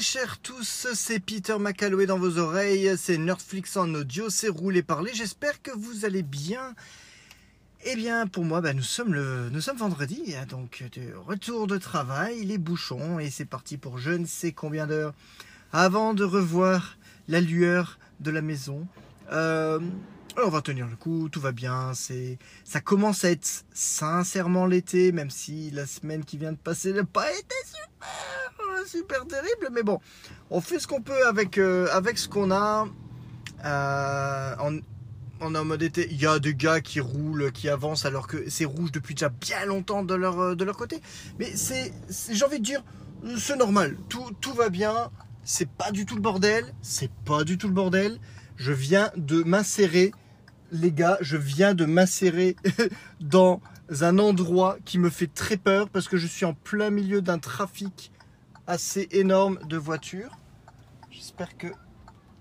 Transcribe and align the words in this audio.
Chers 0.00 0.38
tous, 0.38 0.86
c'est 0.94 1.18
Peter 1.18 1.56
McCalloway 1.58 2.06
dans 2.06 2.20
vos 2.20 2.38
oreilles, 2.38 2.92
c'est 2.96 3.18
Nerdflix 3.18 3.76
en 3.76 3.92
audio, 3.94 4.30
c'est 4.30 4.48
Roulé 4.48 4.82
Parler, 4.82 5.10
j'espère 5.12 5.60
que 5.60 5.72
vous 5.72 6.04
allez 6.04 6.22
bien. 6.22 6.74
Eh 7.84 7.96
bien 7.96 8.28
pour 8.28 8.44
moi, 8.44 8.60
bah, 8.60 8.74
nous, 8.74 8.82
sommes 8.82 9.12
le, 9.12 9.48
nous 9.50 9.60
sommes 9.60 9.76
vendredi, 9.76 10.36
hein, 10.36 10.46
donc 10.46 10.84
de 10.92 11.14
retour 11.14 11.66
de 11.66 11.78
travail, 11.78 12.44
les 12.44 12.58
bouchons, 12.58 13.18
et 13.18 13.28
c'est 13.28 13.44
parti 13.44 13.76
pour 13.76 13.98
je 13.98 14.12
ne 14.12 14.24
sais 14.24 14.52
combien 14.52 14.86
d'heures 14.86 15.14
avant 15.72 16.14
de 16.14 16.22
revoir 16.22 16.96
la 17.26 17.40
lueur 17.40 17.98
de 18.20 18.30
la 18.30 18.40
maison. 18.40 18.86
Euh, 19.32 19.80
on 20.44 20.50
va 20.50 20.62
tenir 20.62 20.86
le 20.86 20.96
coup, 20.96 21.28
tout 21.28 21.40
va 21.40 21.52
bien. 21.52 21.92
C'est, 21.94 22.38
ça 22.64 22.80
commence 22.80 23.24
à 23.24 23.30
être 23.30 23.64
sincèrement 23.72 24.66
l'été, 24.66 25.12
même 25.12 25.30
si 25.30 25.70
la 25.70 25.86
semaine 25.86 26.24
qui 26.24 26.38
vient 26.38 26.52
de 26.52 26.58
passer 26.58 26.92
n'a 26.92 27.04
pas 27.04 27.30
été 27.32 27.54
super, 27.64 28.86
super 28.86 29.26
terrible. 29.26 29.68
Mais 29.72 29.82
bon, 29.82 30.00
on 30.50 30.60
fait 30.60 30.78
ce 30.78 30.86
qu'on 30.86 31.02
peut 31.02 31.26
avec, 31.26 31.58
euh, 31.58 31.88
ce 32.14 32.28
qu'on 32.28 32.50
a. 32.50 32.88
Euh, 33.64 34.54
on, 34.60 34.80
on 35.40 35.54
est 35.54 35.58
en 35.58 35.64
mode 35.64 35.82
été. 35.82 36.08
Il 36.10 36.20
y 36.20 36.26
a 36.26 36.38
des 36.38 36.54
gars 36.54 36.80
qui 36.80 37.00
roulent, 37.00 37.50
qui 37.52 37.68
avancent 37.68 38.04
alors 38.04 38.26
que 38.26 38.48
c'est 38.48 38.64
rouge 38.64 38.92
depuis 38.92 39.14
déjà 39.14 39.28
bien 39.28 39.64
longtemps 39.66 40.02
de 40.02 40.14
leur, 40.14 40.40
euh, 40.40 40.72
côté. 40.72 41.00
Mais 41.38 41.50
c'est, 41.56 41.92
j'ai 42.30 42.44
envie 42.44 42.58
de 42.58 42.64
dire, 42.64 42.84
c'est 43.38 43.56
normal. 43.56 43.96
Tout, 44.08 44.30
tout 44.40 44.52
va 44.52 44.68
bien. 44.68 45.10
C'est 45.44 45.68
pas 45.68 45.90
du 45.90 46.04
tout 46.06 46.14
le 46.14 46.20
bordel. 46.20 46.74
C'est 46.82 47.10
pas 47.24 47.44
du 47.44 47.58
tout 47.58 47.68
le 47.68 47.74
bordel. 47.74 48.18
Je 48.56 48.72
viens 48.72 49.10
de 49.16 49.42
m'insérer 49.42 50.12
les 50.70 50.92
gars, 50.92 51.18
je 51.20 51.36
viens 51.36 51.74
de 51.74 51.84
m'insérer 51.84 52.56
dans 53.20 53.60
un 54.00 54.18
endroit 54.18 54.78
qui 54.84 54.98
me 54.98 55.10
fait 55.10 55.26
très 55.26 55.56
peur 55.56 55.88
parce 55.88 56.08
que 56.08 56.16
je 56.16 56.26
suis 56.26 56.44
en 56.44 56.54
plein 56.54 56.90
milieu 56.90 57.22
d'un 57.22 57.38
trafic 57.38 58.12
assez 58.66 59.08
énorme 59.10 59.58
de 59.66 59.76
voitures. 59.76 60.36
J'espère 61.10 61.56
que 61.56 61.68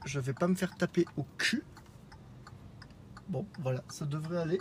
je 0.05 0.19
vais 0.19 0.33
pas 0.33 0.47
me 0.47 0.55
faire 0.55 0.75
taper 0.75 1.05
au 1.15 1.25
cul. 1.37 1.63
Bon, 3.29 3.45
voilà, 3.59 3.83
ça 3.89 4.05
devrait 4.05 4.37
aller. 4.37 4.59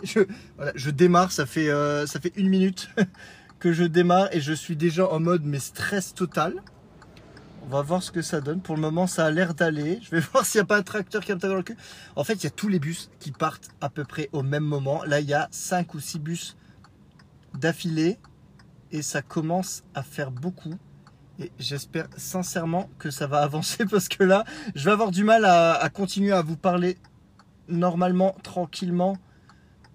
Je 0.75 0.89
démarre, 0.89 1.31
ça 1.31 1.45
fait, 1.45 1.69
euh, 1.69 2.05
ça 2.05 2.19
fait 2.19 2.33
une 2.35 2.49
minute 2.49 2.89
que 3.59 3.71
je 3.71 3.83
démarre 3.83 4.33
et 4.33 4.41
je 4.41 4.53
suis 4.53 4.75
déjà 4.75 5.09
en 5.09 5.19
mode 5.19 5.43
mais 5.45 5.59
stress 5.59 6.13
total. 6.13 6.61
On 7.67 7.71
va 7.71 7.81
voir 7.81 8.01
ce 8.01 8.11
que 8.11 8.21
ça 8.21 8.39
donne. 8.39 8.61
Pour 8.61 8.75
le 8.75 8.81
moment, 8.81 9.07
ça 9.07 9.25
a 9.25 9.31
l'air 9.31 9.53
d'aller. 9.53 9.99
Je 10.01 10.11
vais 10.11 10.19
voir 10.31 10.45
s'il 10.45 10.59
n'y 10.59 10.63
a 10.63 10.65
pas 10.65 10.77
un 10.77 10.83
tracteur 10.83 11.21
qui 11.21 11.33
me 11.33 11.37
tape 11.37 11.49
dans 11.49 11.57
le 11.57 11.63
cul. 11.63 11.75
En 12.15 12.23
fait, 12.23 12.35
il 12.35 12.43
y 12.45 12.47
a 12.47 12.51
tous 12.51 12.69
les 12.69 12.79
bus 12.79 13.09
qui 13.19 13.31
partent 13.31 13.67
à 13.81 13.89
peu 13.89 14.05
près 14.05 14.29
au 14.31 14.41
même 14.41 14.63
moment. 14.63 15.03
Là, 15.03 15.19
il 15.19 15.27
y 15.27 15.33
a 15.33 15.49
5 15.51 15.93
ou 15.93 15.99
6 15.99 16.19
bus 16.19 16.57
d'affilée. 17.53 18.19
Et 18.93 19.01
ça 19.01 19.21
commence 19.21 19.83
à 19.95 20.01
faire 20.01 20.31
beaucoup. 20.31 20.75
Et 21.39 21.51
j'espère 21.59 22.07
sincèrement 22.15 22.89
que 22.99 23.11
ça 23.11 23.27
va 23.27 23.39
avancer 23.43 23.85
parce 23.85 24.07
que 24.07 24.23
là, 24.23 24.45
je 24.73 24.85
vais 24.85 24.91
avoir 24.91 25.11
du 25.11 25.25
mal 25.25 25.43
à, 25.43 25.73
à 25.73 25.89
continuer 25.89 26.31
à 26.31 26.41
vous 26.41 26.55
parler 26.55 26.97
normalement, 27.67 28.33
tranquillement, 28.43 29.17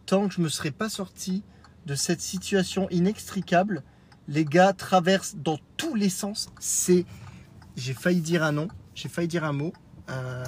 tant 0.04 0.28
que 0.28 0.34
je 0.34 0.40
ne 0.40 0.44
me 0.44 0.50
serai 0.50 0.72
pas 0.72 0.90
sorti 0.90 1.42
de 1.86 1.94
cette 1.94 2.20
situation 2.20 2.86
inextricable. 2.90 3.82
Les 4.28 4.44
gars 4.44 4.74
traversent 4.74 5.36
dans 5.36 5.58
tous 5.78 5.94
les 5.94 6.10
sens. 6.10 6.50
C'est 6.60 7.06
j'ai 7.76 7.94
failli 7.94 8.20
dire 8.20 8.42
un 8.42 8.52
nom, 8.52 8.68
j'ai 8.94 9.08
failli 9.08 9.28
dire 9.28 9.44
un 9.44 9.52
mot. 9.52 9.72
Euh, 10.10 10.44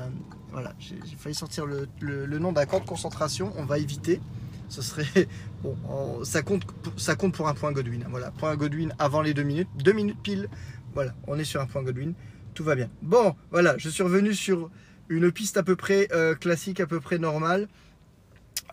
voilà, 0.51 0.75
j'ai 0.79 1.17
failli 1.17 1.35
sortir 1.35 1.67
le, 1.67 1.89
le, 2.01 2.39
nom 2.39 2.53
d'un 2.53 2.67
camp 2.67 2.81
de 2.81 2.85
concentration. 2.85 3.53
On 3.57 3.65
va 3.65 3.79
éviter. 3.79 4.21
Ce 4.69 4.83
serait 4.83 5.29
bon, 5.63 5.77
ça 6.25 6.43
compte, 6.43 6.63
ça 6.97 7.17
compte 7.17 7.35
pour 7.35 7.49
un 7.49 7.55
point 7.55 7.73
Godwin. 7.73 8.05
Voilà, 8.11 8.31
point 8.31 8.55
Godwin 8.57 8.95
avant 8.99 9.23
les 9.23 9.35
deux 9.35 9.43
minutes, 9.43 9.69
deux 9.77 9.93
minutes 9.93 10.19
pile. 10.23 10.49
Voilà, 10.95 11.15
on 11.27 11.39
est 11.39 11.45
sur 11.45 11.61
un 11.61 11.67
point 11.67 11.83
Godwin. 11.83 12.15
Tout 12.55 12.65
va 12.65 12.75
bien. 12.75 12.89
Bon, 13.03 13.35
voilà, 13.51 13.77
je 13.79 13.89
suis 13.89 14.03
revenu 14.03 14.33
sur 14.33 14.71
une 15.09 15.31
piste 15.33 15.57
à 15.57 15.63
peu 15.63 15.77
près 15.77 16.09
euh, 16.13 16.35
classique, 16.35 16.81
à 16.81 16.87
peu 16.87 17.01
près 17.01 17.19
normale. 17.19 17.69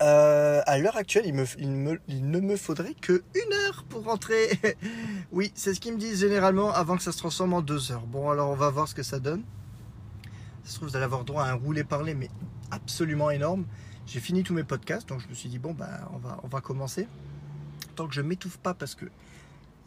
Euh, 0.01 0.61
à 0.65 0.79
l'heure 0.79 0.95
actuelle, 0.95 1.25
il, 1.27 1.33
me, 1.33 1.45
il, 2.07 2.29
ne 2.29 2.39
me 2.39 2.55
faudrait 2.55 2.95
que 2.95 3.23
une 3.35 3.53
heure 3.53 3.83
pour 3.89 4.03
rentrer. 4.03 4.49
oui, 5.31 5.51
c'est 5.53 5.73
ce 5.73 5.79
qu'ils 5.79 5.93
me 5.93 5.99
disent 5.99 6.19
généralement 6.19 6.71
avant 6.71 6.97
que 6.97 7.03
ça 7.03 7.11
se 7.11 7.17
transforme 7.17 7.53
en 7.53 7.61
deux 7.61 7.91
heures. 7.91 8.05
Bon, 8.07 8.29
alors 8.29 8.49
on 8.49 8.55
va 8.55 8.69
voir 8.69 8.87
ce 8.87 8.95
que 8.95 9.03
ça 9.03 9.19
donne. 9.19 9.43
Ça 10.63 10.71
se 10.71 10.75
trouve, 10.75 10.89
vous 10.89 10.95
allez 10.95 11.05
avoir 11.05 11.23
droit 11.23 11.43
à 11.43 11.51
un 11.51 11.55
roulé-parler, 11.55 12.15
mais 12.15 12.29
absolument 12.71 13.29
énorme. 13.29 13.65
J'ai 14.07 14.19
fini 14.19 14.43
tous 14.43 14.53
mes 14.53 14.63
podcasts, 14.63 15.07
donc 15.07 15.21
je 15.21 15.27
me 15.27 15.33
suis 15.33 15.49
dit, 15.49 15.59
bon, 15.59 15.73
bah, 15.73 16.09
on 16.13 16.17
va, 16.17 16.39
on 16.43 16.47
va 16.47 16.61
commencer. 16.61 17.07
Tant 17.95 18.07
que 18.07 18.13
je 18.13 18.21
m'étouffe 18.21 18.57
pas, 18.57 18.73
parce 18.73 18.95
que 18.95 19.05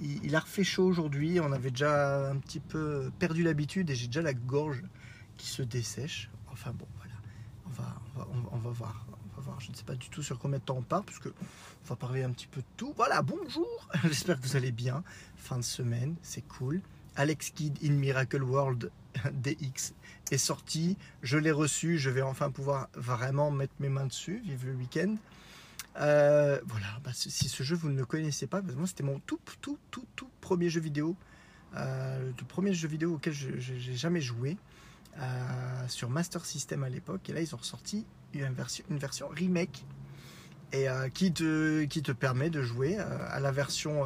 il, 0.00 0.34
a 0.36 0.40
refait 0.40 0.64
chaud 0.64 0.86
aujourd'hui. 0.86 1.40
On 1.40 1.52
avait 1.52 1.70
déjà 1.70 2.30
un 2.30 2.36
petit 2.36 2.60
peu 2.60 3.10
perdu 3.18 3.42
l'habitude 3.42 3.90
et 3.90 3.94
j'ai 3.94 4.06
déjà 4.06 4.22
la 4.22 4.34
gorge 4.34 4.82
qui 5.36 5.46
se 5.46 5.62
dessèche. 5.62 6.30
Enfin 6.52 6.72
bon, 6.72 6.86
voilà. 6.98 7.14
On 7.66 7.70
va, 7.70 8.28
on 8.52 8.58
va 8.58 8.70
voir. 8.70 9.06
Je 9.58 9.70
ne 9.70 9.74
sais 9.74 9.84
pas 9.84 9.94
du 9.94 10.08
tout 10.08 10.22
sur 10.22 10.38
combien 10.38 10.58
de 10.58 10.64
temps 10.64 10.76
on 10.76 10.82
part, 10.82 11.04
puisque 11.04 11.26
on 11.26 11.88
va 11.88 11.96
parler 11.96 12.22
un 12.22 12.30
petit 12.30 12.46
peu 12.46 12.60
de 12.60 12.66
tout. 12.76 12.92
Voilà, 12.96 13.22
bonjour 13.22 13.88
J'espère 14.04 14.40
que 14.40 14.46
vous 14.46 14.56
allez 14.56 14.72
bien. 14.72 15.02
Fin 15.36 15.56
de 15.56 15.62
semaine, 15.62 16.16
c'est 16.22 16.46
cool. 16.46 16.80
Alex 17.16 17.50
Kidd 17.50 17.78
in 17.84 17.92
Miracle 17.92 18.42
World 18.42 18.90
DX 19.32 19.94
est 20.30 20.38
sorti. 20.38 20.96
Je 21.22 21.38
l'ai 21.38 21.52
reçu. 21.52 21.98
Je 21.98 22.10
vais 22.10 22.22
enfin 22.22 22.50
pouvoir 22.50 22.88
vraiment 22.94 23.50
mettre 23.50 23.74
mes 23.80 23.88
mains 23.88 24.06
dessus. 24.06 24.42
Vive 24.44 24.66
le 24.66 24.74
week-end. 24.74 25.16
Euh, 26.00 26.60
voilà, 26.66 26.86
bah, 27.04 27.12
si 27.14 27.48
ce 27.48 27.62
jeu 27.62 27.76
vous 27.76 27.88
ne 27.88 27.98
le 27.98 28.04
connaissez 28.04 28.48
pas, 28.48 28.60
c'était 28.86 29.04
mon 29.04 29.20
tout, 29.20 29.38
tout, 29.60 29.78
tout, 29.90 30.06
tout 30.16 30.28
premier 30.40 30.68
jeu 30.68 30.80
vidéo. 30.80 31.16
Euh, 31.76 32.32
le 32.36 32.44
premier 32.46 32.74
jeu 32.74 32.88
vidéo 32.88 33.14
auquel 33.14 33.32
je 33.32 33.50
jamais 33.94 34.20
joué. 34.20 34.56
Euh, 35.20 35.86
sur 35.86 36.10
Master 36.10 36.44
System 36.44 36.82
à 36.82 36.88
l'époque. 36.88 37.30
Et 37.30 37.32
là, 37.32 37.40
ils 37.40 37.54
ont 37.54 37.58
ressorti 37.58 38.04
une 38.40 38.98
version, 38.98 39.28
remake 39.28 39.84
et 40.72 40.88
euh, 40.88 41.08
qui, 41.08 41.32
te, 41.32 41.84
qui 41.84 42.02
te 42.02 42.12
permet 42.12 42.50
de 42.50 42.62
jouer 42.62 42.96
euh, 42.98 43.04
à 43.30 43.40
la 43.40 43.52
version 43.52 44.04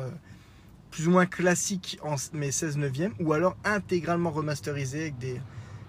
plus 0.91 1.09
ou 1.09 1.11
moins 1.11 1.27
classique 1.27 1.99
en 2.03 2.17
mais 2.33 2.51
16 2.51 2.79
neuvième 2.79 3.15
ou 3.21 3.33
alors 3.33 3.57
intégralement 3.65 4.31
remasterisé 4.31 5.03
avec 5.03 5.19
des, 5.19 5.41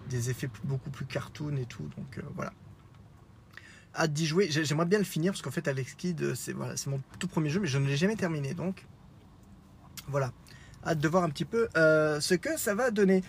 des 0.09 0.29
effets 0.29 0.49
beaucoup 0.63 0.89
plus 0.89 1.05
cartoon 1.05 1.55
et 1.57 1.66
tout. 1.66 1.88
Donc 1.97 2.19
voilà. 2.35 2.53
Hâte 3.95 4.13
d'y 4.13 4.25
jouer. 4.25 4.49
J'aimerais 4.49 4.85
bien 4.85 4.99
le 4.99 5.05
finir 5.05 5.31
parce 5.31 5.41
qu'en 5.41 5.51
fait, 5.51 5.67
Alex 5.67 5.95
Kidd, 5.95 6.35
c'est 6.35 6.53
voilà, 6.53 6.75
mon 6.88 7.01
tout 7.17 7.28
premier 7.28 7.49
jeu, 7.49 7.59
mais 7.59 7.67
je 7.67 7.78
ne 7.78 7.88
l'ai 7.88 7.97
jamais 7.97 8.16
terminé. 8.16 8.53
Donc 8.53 8.85
voilà. 10.07 10.31
Hâte 10.85 10.99
de 10.99 11.07
voir 11.07 11.23
un 11.23 11.29
petit 11.29 11.45
peu 11.45 11.67
ce 11.73 12.33
que 12.35 12.57
ça 12.57 12.75
va 12.75 12.91
donner. 12.91 13.23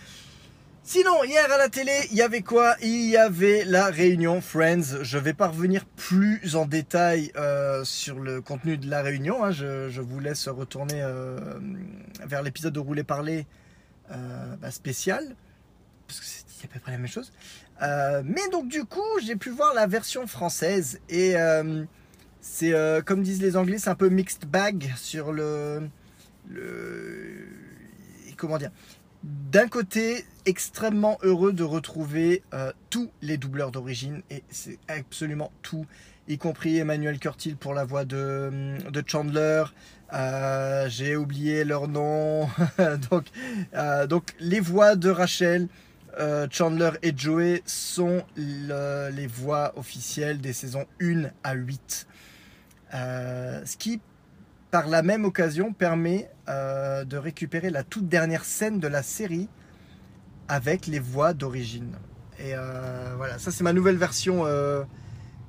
Sinon, 0.83 1.23
hier 1.23 1.45
à 1.51 1.57
la 1.59 1.69
télé, 1.69 1.91
il 2.09 2.17
y 2.17 2.23
avait 2.23 2.41
quoi? 2.41 2.75
Il 2.81 3.07
y 3.07 3.15
avait 3.15 3.63
la 3.65 3.85
réunion 3.85 4.41
Friends. 4.41 5.03
Je 5.03 5.19
vais 5.19 5.33
pas 5.33 5.47
revenir 5.47 5.85
plus 5.85 6.55
en 6.55 6.65
détail 6.65 7.31
euh, 7.35 7.83
sur 7.83 8.19
le 8.19 8.41
contenu 8.41 8.77
de 8.77 8.89
la 8.89 9.03
réunion. 9.03 9.43
Hein. 9.43 9.51
Je, 9.51 10.01
vous 10.01 10.19
laisse 10.19 10.47
retourner 10.47 11.03
euh, 11.03 11.39
vers 12.25 12.41
l'épisode 12.41 12.73
de 12.73 12.79
Rouler 12.79 13.03
Parler 13.03 13.45
euh, 14.09 14.55
bah, 14.55 14.71
spécial. 14.71 15.35
Parce 16.07 16.19
que 16.19 16.25
c'est 16.25 16.65
à 16.65 16.67
peu 16.67 16.79
près 16.79 16.91
la 16.91 16.97
même 16.97 17.07
chose. 17.07 17.31
mais 17.79 18.49
donc 18.51 18.67
du 18.67 18.83
coup, 18.83 19.19
j'ai 19.23 19.35
pu 19.35 19.51
voir 19.51 19.75
la 19.75 19.85
version 19.85 20.25
française. 20.25 20.99
Et 21.09 21.35
c'est, 22.41 22.73
comme 23.05 23.21
disent 23.21 23.41
les 23.41 23.55
Anglais, 23.55 23.77
c'est 23.77 23.91
un 23.91 23.95
peu 23.95 24.09
mixed 24.09 24.45
bag 24.45 24.91
sur 24.97 25.31
le 25.31 25.87
comment 28.35 28.57
dire 28.57 28.71
d'un 29.23 29.67
côté, 29.67 30.25
extrêmement 30.45 31.19
heureux 31.21 31.53
de 31.53 31.63
retrouver 31.63 32.41
euh, 32.53 32.71
tous 32.89 33.11
les 33.21 33.37
doubleurs 33.37 33.71
d'origine, 33.71 34.21
et 34.31 34.43
c'est 34.49 34.79
absolument 34.87 35.51
tout, 35.61 35.85
y 36.27 36.37
compris 36.37 36.77
Emmanuel 36.77 37.19
Curtil 37.19 37.55
pour 37.55 37.73
la 37.73 37.85
voix 37.85 38.05
de, 38.05 38.51
Chandler. 39.05 39.63
Euh, 40.13 40.89
j'ai 40.89 41.15
oublié 41.15 41.63
leur 41.63 41.87
nom. 41.87 42.49
donc, 43.11 43.27
euh, 43.75 44.07
donc, 44.07 44.33
les 44.39 44.59
voix 44.59 44.95
de 44.95 45.09
Rachel, 45.09 45.67
Chandler 46.51 46.91
et 47.03 47.13
Joey 47.15 47.61
sont 47.65 48.23
les 48.35 49.27
voix 49.27 49.71
officielles 49.77 50.41
des 50.41 50.51
saisons 50.51 50.85
1 51.01 51.29
à 51.43 51.53
8. 51.53 52.07
ce 52.91 53.77
par 54.71 54.87
la 54.87 55.03
même 55.03 55.25
occasion 55.25 55.73
permet 55.73 56.31
euh, 56.47 57.03
de 57.03 57.17
récupérer 57.17 57.69
la 57.69 57.83
toute 57.83 58.07
dernière 58.07 58.45
scène 58.45 58.79
de 58.79 58.87
la 58.87 59.03
série 59.03 59.49
avec 60.47 60.87
les 60.87 60.99
voix 60.99 61.33
d'origine. 61.33 61.91
Et 62.39 62.55
euh, 62.55 63.13
voilà, 63.17 63.37
ça 63.37 63.51
c'est 63.51 63.63
ma 63.63 63.73
nouvelle 63.73 63.97
version 63.97 64.45
euh, 64.45 64.83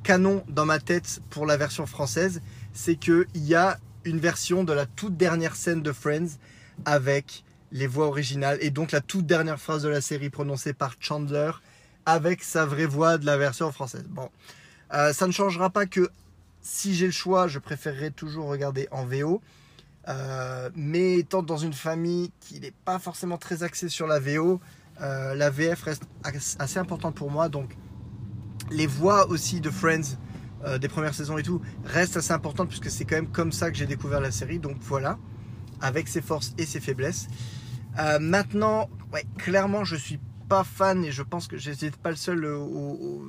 canon 0.02 0.44
dans 0.48 0.66
ma 0.66 0.80
tête 0.80 1.20
pour 1.30 1.46
la 1.46 1.56
version 1.56 1.86
française. 1.86 2.42
C'est 2.72 2.96
qu'il 2.96 3.26
y 3.34 3.54
a 3.54 3.78
une 4.04 4.19
version 4.19 4.64
de 4.64 4.72
la 4.72 4.86
toute 4.86 5.16
dernière 5.16 5.54
scène 5.54 5.82
de 5.82 5.92
Friends 5.92 6.38
avec 6.84 7.44
les 7.70 7.86
voix 7.86 8.08
originales 8.08 8.58
et 8.60 8.70
donc 8.70 8.90
la 8.90 9.00
toute 9.00 9.25
dernière 9.25 9.60
phrase 9.60 9.84
de 9.84 9.88
la 9.88 10.00
série 10.00 10.30
prononcée 10.30 10.72
par 10.72 10.96
Chandler 10.98 11.52
avec 12.04 12.42
sa 12.42 12.66
vraie 12.66 12.86
voix 12.86 13.16
de 13.16 13.25
la 13.25 13.36
version 13.36 13.70
française. 13.70 14.04
Bon, 14.08 14.28
ça 14.90 15.26
ne 15.26 15.32
changera 15.32 15.70
pas 15.70 15.86
que 15.86 16.10
si 16.62 16.94
j'ai 16.94 17.06
le 17.06 17.12
choix, 17.12 17.49
je 17.49 17.59
préférerais 17.59 18.11
toujours 18.11 18.47
regarder 18.47 18.88
en 18.93 19.05
VO. 19.05 19.43
Euh, 20.09 20.70
mais 20.75 21.19
étant 21.19 21.43
dans 21.43 21.56
une 21.56 21.73
famille 21.73 22.32
qui 22.41 22.59
n'est 22.59 22.75
pas 22.85 22.99
forcément 22.99 23.38
très 23.38 23.62
axée 23.62 23.88
sur 23.88 24.06
la 24.06 24.19
VO, 24.19 24.61
euh, 25.00 25.35
la 25.35 25.50
VF 25.50 25.82
reste 25.82 26.05
assez 26.59 26.79
importante 26.79 27.14
pour 27.14 27.31
moi. 27.31 27.49
Donc 27.49 27.76
les 28.70 28.87
voix 28.87 29.29
aussi 29.29 29.61
de 29.61 29.70
Friends, 29.70 30.17
euh, 30.64 30.79
des 30.79 30.88
premières 30.88 31.14
saisons 31.14 31.38
et 31.38 31.43
tout, 31.43 31.61
restent 31.85 32.17
assez 32.17 32.32
importantes 32.32 32.69
puisque 32.69 32.91
c'est 32.91 33.05
quand 33.05 33.17
même 33.17 33.31
comme 33.31 33.53
ça 33.53 33.70
que 33.70 33.76
j'ai 33.76 33.87
découvert 33.87 34.20
la 34.20 34.32
série. 34.32 34.59
Donc 34.59 34.76
voilà, 34.81 35.19
avec 35.81 36.09
ses 36.09 36.23
forces 36.23 36.53
et 36.59 36.67
ses 36.67 36.81
faiblesses. 36.81 37.29
maintenant, 38.20 38.88
clairement, 39.38 39.85
je 39.85 39.97
suis 39.97 40.19
pas 40.49 40.64
fan 40.64 41.05
et 41.05 41.12
je 41.12 41.23
pense 41.23 41.47
que 41.47 41.56
j'étais 41.56 41.91
pas 41.91 42.11
le 42.11 42.17
seul 42.17 42.44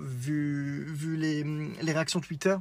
vu, 0.06 1.18
les 1.18 1.92
réactions 1.92 2.20
Twitter 2.20 2.56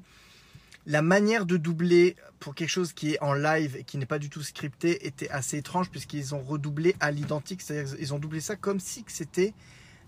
la 0.87 1.03
manière 1.03 1.47
de 1.47 1.57
doubler 1.57 2.17
pour 2.41 2.55
quelque 2.55 2.69
chose 2.69 2.93
qui 2.93 3.13
est 3.13 3.23
en 3.23 3.35
live 3.35 3.77
et 3.77 3.85
qui 3.85 3.99
n'est 3.99 4.07
pas 4.07 4.19
du 4.19 4.31
tout 4.31 4.43
scripté 4.43 5.07
était 5.07 5.31
assez 5.31 5.59
étrange 5.59 5.91
puisqu'ils 5.91 6.35
ont 6.35 6.43
redoublé 6.43 6.97
à 6.99 7.11
l'identique, 7.11 7.63
c'est-à-dire 7.63 7.95
ils 8.01 8.13
ont 8.13 8.19
doublé 8.19 8.41
ça 8.41 8.57
comme 8.57 8.81
si 8.81 9.05
c'était 9.07 9.55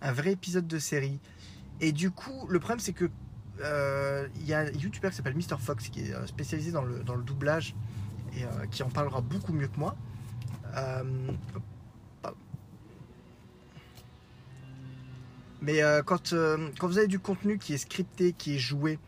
un 0.03 0.13
vrai 0.13 0.33
épisode 0.33 0.67
de 0.67 0.79
série. 0.79 1.21
Et 1.81 1.93
du 1.93 2.11
coup, 2.11 2.47
le 2.49 2.59
problème 2.59 2.81
c'est 2.81 2.93
que 2.93 3.09
euh, 3.61 4.27
il 4.37 4.47
y 4.47 4.55
a 4.55 4.61
un 4.61 4.71
YouTuber 4.73 5.11
qui 5.11 5.17
s'appelle 5.17 5.37
Mr 5.37 5.59
Fox 5.61 5.89
qui 5.89 6.01
est 6.01 6.13
euh, 6.13 6.27
spécialisé 6.27 6.73
dans 6.73 6.83
le, 6.83 7.05
dans 7.05 7.15
le 7.15 7.23
doublage 7.23 7.77
et 8.37 8.43
euh, 8.43 8.67
qui 8.69 8.83
en 8.83 8.89
parlera 8.89 9.21
beaucoup 9.21 9.53
mieux 9.53 9.69
que 9.69 9.79
moi. 9.79 9.97
mais 15.63 15.81
quand, 16.05 16.35
quand 16.79 16.89
vous 16.89 16.99
avez 16.99 17.07
du 17.07 17.21
contenu 17.21 17.59
qui 17.59 17.73
est 17.75 17.79
scripté, 17.79 18.33
qui 18.33 18.57
est 18.57 18.59
joué, 18.59 18.99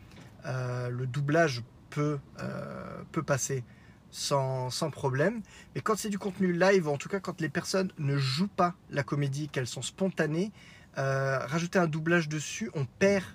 euh, 0.45 0.89
le 0.89 1.07
doublage 1.07 1.63
peut, 1.89 2.19
euh, 2.39 3.01
peut 3.11 3.23
passer 3.23 3.63
sans, 4.09 4.69
sans, 4.69 4.89
problème. 4.89 5.41
Mais 5.75 5.81
quand 5.81 5.97
c'est 5.97 6.09
du 6.09 6.19
contenu 6.19 6.53
live, 6.53 6.87
en 6.87 6.97
tout 6.97 7.09
cas 7.09 7.19
quand 7.19 7.41
les 7.41 7.49
personnes 7.49 7.91
ne 7.97 8.17
jouent 8.17 8.47
pas 8.47 8.75
la 8.89 9.03
comédie, 9.03 9.49
qu'elles 9.49 9.67
sont 9.67 9.81
spontanées, 9.81 10.51
euh, 10.97 11.39
rajouter 11.39 11.79
un 11.79 11.87
doublage 11.87 12.29
dessus, 12.29 12.71
on 12.73 12.85
perd, 12.85 13.25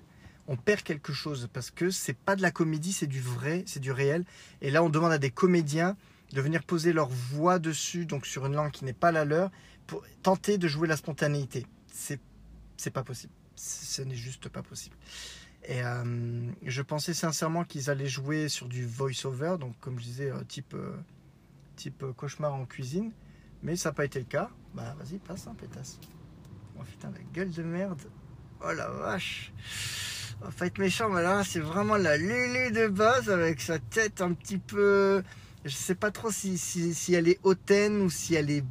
on 0.48 0.56
perd 0.56 0.82
quelque 0.82 1.12
chose 1.12 1.48
parce 1.52 1.70
que 1.70 1.90
c'est 1.90 2.16
pas 2.16 2.36
de 2.36 2.42
la 2.42 2.50
comédie, 2.50 2.92
c'est 2.92 3.06
du 3.06 3.20
vrai, 3.20 3.62
c'est 3.66 3.80
du 3.80 3.92
réel. 3.92 4.24
Et 4.60 4.70
là, 4.70 4.82
on 4.82 4.88
demande 4.88 5.12
à 5.12 5.18
des 5.18 5.30
comédiens 5.30 5.96
de 6.32 6.40
venir 6.40 6.62
poser 6.64 6.92
leur 6.92 7.08
voix 7.08 7.58
dessus, 7.58 8.06
donc 8.06 8.26
sur 8.26 8.46
une 8.46 8.54
langue 8.54 8.70
qui 8.70 8.84
n'est 8.84 8.92
pas 8.92 9.12
la 9.12 9.24
leur, 9.24 9.50
pour 9.86 10.02
tenter 10.22 10.58
de 10.58 10.66
jouer 10.66 10.88
la 10.88 10.96
spontanéité. 10.96 11.66
C'est, 11.92 12.20
c'est 12.76 12.90
pas 12.90 13.04
possible. 13.04 13.32
Ce 13.54 14.02
n'est 14.02 14.16
juste 14.16 14.48
pas 14.48 14.62
possible. 14.62 14.96
Et 15.64 15.82
euh, 15.82 16.50
je 16.62 16.82
pensais 16.82 17.14
sincèrement 17.14 17.64
qu'ils 17.64 17.88
allaient 17.88 18.08
jouer 18.08 18.48
sur 18.48 18.68
du 18.68 18.84
voice-over, 18.84 19.56
donc 19.60 19.78
comme 19.80 19.98
je 19.98 20.04
disais, 20.04 20.30
euh, 20.30 20.42
type, 20.48 20.74
euh, 20.74 20.96
type 21.76 22.04
cauchemar 22.16 22.54
en 22.54 22.64
cuisine. 22.64 23.12
Mais 23.62 23.76
ça 23.76 23.90
n'a 23.90 23.94
pas 23.94 24.04
été 24.04 24.18
le 24.18 24.24
cas. 24.24 24.50
Bah 24.74 24.96
vas-y, 24.98 25.18
passe, 25.18 25.46
hein, 25.46 25.54
pétasse. 25.56 26.00
Oh 26.78 26.82
putain, 26.82 27.10
la 27.10 27.22
gueule 27.32 27.50
de 27.50 27.62
merde. 27.62 28.00
Oh 28.64 28.72
la 28.72 28.88
vache. 28.88 29.52
On 30.44 30.48
va 30.48 30.66
être 30.66 30.78
méchant, 30.78 31.08
mais 31.08 31.22
là, 31.22 31.44
c'est 31.44 31.60
vraiment 31.60 31.96
la 31.96 32.16
Lulu 32.16 32.72
de 32.72 32.88
base 32.88 33.30
avec 33.30 33.60
sa 33.60 33.78
tête 33.78 34.20
un 34.20 34.32
petit 34.32 34.58
peu. 34.58 35.22
Je 35.64 35.70
sais 35.70 35.94
pas 35.94 36.10
trop 36.10 36.32
si, 36.32 36.58
si, 36.58 36.92
si 36.94 37.14
elle 37.14 37.28
est 37.28 37.38
hautaine 37.44 38.02
ou 38.02 38.10
si 38.10 38.34
elle 38.34 38.50
est, 38.50 38.64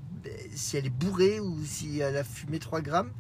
si 0.54 0.76
elle 0.76 0.88
est 0.88 0.90
bourrée 0.90 1.40
ou 1.40 1.58
si 1.64 2.00
elle 2.00 2.18
a 2.18 2.26
fumé 2.26 2.60
3 2.60 2.82
grammes. 2.82 3.12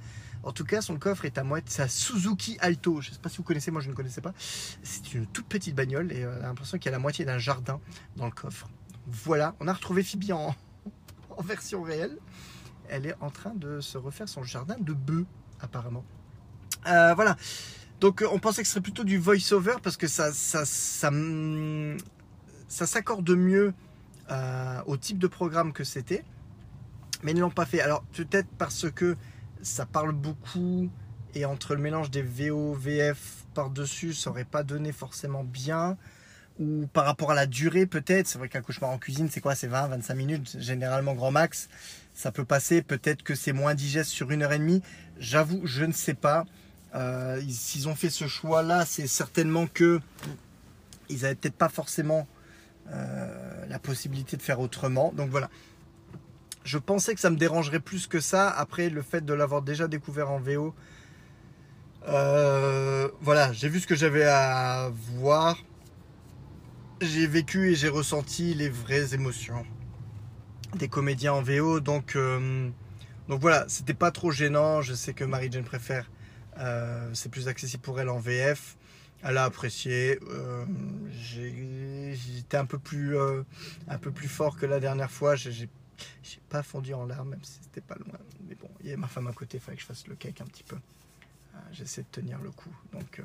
En 0.44 0.52
tout 0.52 0.66
cas, 0.66 0.82
son 0.82 0.98
coffre 0.98 1.26
est 1.26 1.38
à 1.38 1.44
moitié. 1.44 1.70
C'est 1.70 1.90
Suzuki 1.90 2.58
Alto. 2.60 3.02
Je 3.02 3.10
ne 3.10 3.16
sais 3.16 3.22
pas 3.22 3.30
si 3.30 3.38
vous 3.38 3.44
connaissez, 3.44 3.70
moi 3.72 3.82
je 3.82 3.90
ne 3.90 3.94
connaissais 3.94 4.22
pas. 4.22 4.34
C'est 4.40 5.14
une 5.14 5.28
toute 5.28 5.46
petite 5.46 5.76
bagnole 5.76 6.12
et 6.12 6.24
euh, 6.24 6.40
on 6.40 6.44
a 6.44 6.48
l'impression 6.48 6.78
qu'il 6.78 6.86
y 6.86 6.90
a 6.90 6.92
la 6.94 7.00
moitié 7.00 7.26
d'un 7.26 7.38
jardin 7.38 7.80
dans 8.16 8.26
le 8.26 8.32
coffre. 8.32 8.68
Voilà, 9.08 9.56
on 9.60 9.68
a 9.68 9.74
retrouvé 9.74 10.04
Phoebe 10.04 10.32
en, 10.32 10.56
version 11.44 11.84
réelle. 11.84 12.18
Elle 12.90 13.06
est 13.06 13.16
en 13.22 13.30
train 13.30 13.54
de 13.56 13.80
se 13.82 13.98
refaire 13.98 14.28
son 14.28 14.44
jardin 14.44 14.76
de 14.80 14.94
bœufs, 14.94 15.26
apparemment. 15.62 16.04
Euh, 16.88 17.14
voilà. 17.14 17.38
Donc 18.00 18.24
on 18.30 18.40
pensait 18.40 18.64
que 18.64 18.68
ce 18.68 18.74
serait 18.74 18.82
plutôt 18.82 19.04
du 19.04 19.20
voice-over 19.20 19.76
parce 19.84 19.96
que 19.96 20.08
ça, 20.08 20.34
ça, 20.34 20.66
ça, 20.66 21.12
s'accorde 22.68 23.30
mieux 23.30 23.74
euh, 24.32 24.82
au 24.88 24.98
type 24.98 25.20
de 25.20 25.28
programme 25.28 25.72
que 25.72 25.84
c'était. 25.84 26.26
Mais 27.22 27.32
ils 27.32 27.36
ne 27.36 27.42
l'ont 27.42 27.52
pas 27.52 27.68
fait. 27.68 27.80
Alors 27.80 28.04
peut-être 28.14 28.50
parce 28.58 28.90
que 28.90 29.16
ça 29.62 29.86
parle 29.86 30.12
beaucoup 30.12 30.90
et 31.36 31.46
entre 31.46 31.76
le 31.76 31.82
mélange 31.82 32.12
des 32.12 32.22
VO, 32.22 32.74
VF 32.74 33.46
par-dessus, 33.54 34.14
ça 34.14 34.30
aurait 34.30 34.46
pas 34.46 34.64
donné 34.64 34.92
forcément 34.92 35.44
bien. 35.44 35.98
Ou 36.60 36.88
par 36.94 37.06
rapport 37.06 37.32
à 37.32 37.36
la 37.36 37.48
durée, 37.48 37.86
peut-être. 37.86 38.28
C'est 38.28 38.38
vrai 38.38 38.50
qu'un 38.50 38.62
cauchemar 38.62 38.92
en 38.92 38.98
cuisine, 38.98 39.30
c'est 39.32 39.40
quoi 39.40 39.56
C'est 39.56 39.68
20, 39.68 39.88
25 39.88 40.14
minutes, 40.14 40.58
généralement 40.60 41.14
grand 41.14 41.32
max. 41.32 41.70
Ça 42.14 42.32
peut 42.32 42.44
passer. 42.44 42.82
Peut-être 42.82 43.24
que 43.24 43.36
c'est 43.36 43.54
moins 43.54 43.74
digeste 43.74 44.10
sur 44.12 44.32
une 44.32 44.44
heure 44.44 44.52
et 44.52 44.60
demie. 44.60 44.82
J'avoue, 45.18 45.62
je 45.66 45.86
ne 45.86 45.94
sais 45.94 46.14
pas. 46.14 46.46
Euh, 46.94 47.42
S'ils 47.50 47.88
ont 47.88 47.96
fait 47.96 48.10
ce 48.10 48.28
choix-là, 48.28 48.86
c'est 48.86 49.08
certainement 49.08 49.66
que 49.66 50.02
ils 51.10 51.22
n'avaient 51.22 51.36
peut-être 51.36 51.56
pas 51.56 51.70
forcément 51.70 52.28
euh, 52.92 53.66
la 53.68 53.80
possibilité 53.80 54.36
de 54.38 54.42
faire 54.42 54.60
autrement. 54.60 55.14
Donc 55.16 55.30
voilà 55.30 55.50
je 56.64 56.78
pensais 56.78 57.14
que 57.14 57.20
ça 57.20 57.30
me 57.30 57.38
dérangerait 57.38 57.80
plus 57.80 58.08
que 58.08 58.20
ça. 58.20 58.50
Après, 58.50 58.90
le 58.90 59.02
fait 59.02 59.26
de 59.26 59.34
l'avoir 59.34 59.62
déjà 59.62 59.88
découvert 59.88 60.32
en 60.32 60.40
VO, 60.40 60.74
euh, 62.08 63.10
voilà, 63.22 63.54
j'ai 63.54 63.70
vu 63.70 63.80
ce 63.80 63.88
que 63.88 63.96
j'avais 63.96 64.26
à 64.26 64.92
voir. 65.16 65.58
J'ai 67.02 67.28
vécu 67.28 67.72
et 67.72 67.76
j'ai 67.76 67.90
ressenti 67.90 68.54
les 68.54 68.70
vraies 68.70 69.14
émotions 69.14 69.66
des 70.76 70.88
comédiens 70.88 71.34
en 71.34 71.42
VO. 71.42 71.80
Donc, 71.80 72.16
euh, 72.16 72.70
donc 73.28 73.42
voilà, 73.42 73.66
c'était 73.68 73.94
pas 73.94 74.12
trop 74.12 74.32
gênant. 74.32 74.82
Je 74.82 74.94
sais 74.94 75.14
que 75.14 75.24
Marie-Jane 75.24 75.64
préfère, 75.64 76.10
euh, 76.60 77.10
c'est 77.14 77.30
plus 77.30 77.48
accessible 77.48 77.82
pour 77.82 78.00
elle 78.00 78.10
en 78.10 78.20
VF. 78.20 78.78
Elle 79.24 79.38
a 79.38 79.44
apprécié. 79.44 80.20
J'étais 81.12 82.58
un 82.58 82.66
peu 82.66 82.80
plus, 82.80 83.16
un 83.20 83.98
peu 84.00 84.12
plus 84.12 84.28
fort 84.28 84.58
que 84.58 84.66
la 84.66 84.80
dernière 84.80 85.12
fois. 85.12 85.36
J'ai 86.24 86.40
pas 86.50 86.64
fondu 86.64 86.94
en 86.94 87.06
larmes, 87.06 87.30
même 87.30 87.44
si 87.44 87.60
c'était 87.62 87.82
pas 87.82 87.96
loin. 87.96 88.18
Mais 88.48 88.56
bon, 88.56 88.70
il 88.80 88.88
y 88.88 88.90
avait 88.90 88.98
ma 88.98 89.08
femme 89.08 89.28
à 89.28 89.34
côté, 89.34 89.58
il 89.58 89.60
fallait 89.60 89.78
que 89.78 89.82
je 89.82 89.88
fasse 89.88 90.08
le 90.08 90.16
cake 90.16 90.42
un 90.42 90.46
petit 90.46 90.64
peu. 90.64 90.76
Euh, 90.76 91.58
j'essaie 91.72 92.02
de 92.02 92.08
tenir 92.12 92.40
le 92.40 92.52
coup. 92.52 92.74
Donc, 92.94 93.20
euh, 93.20 93.24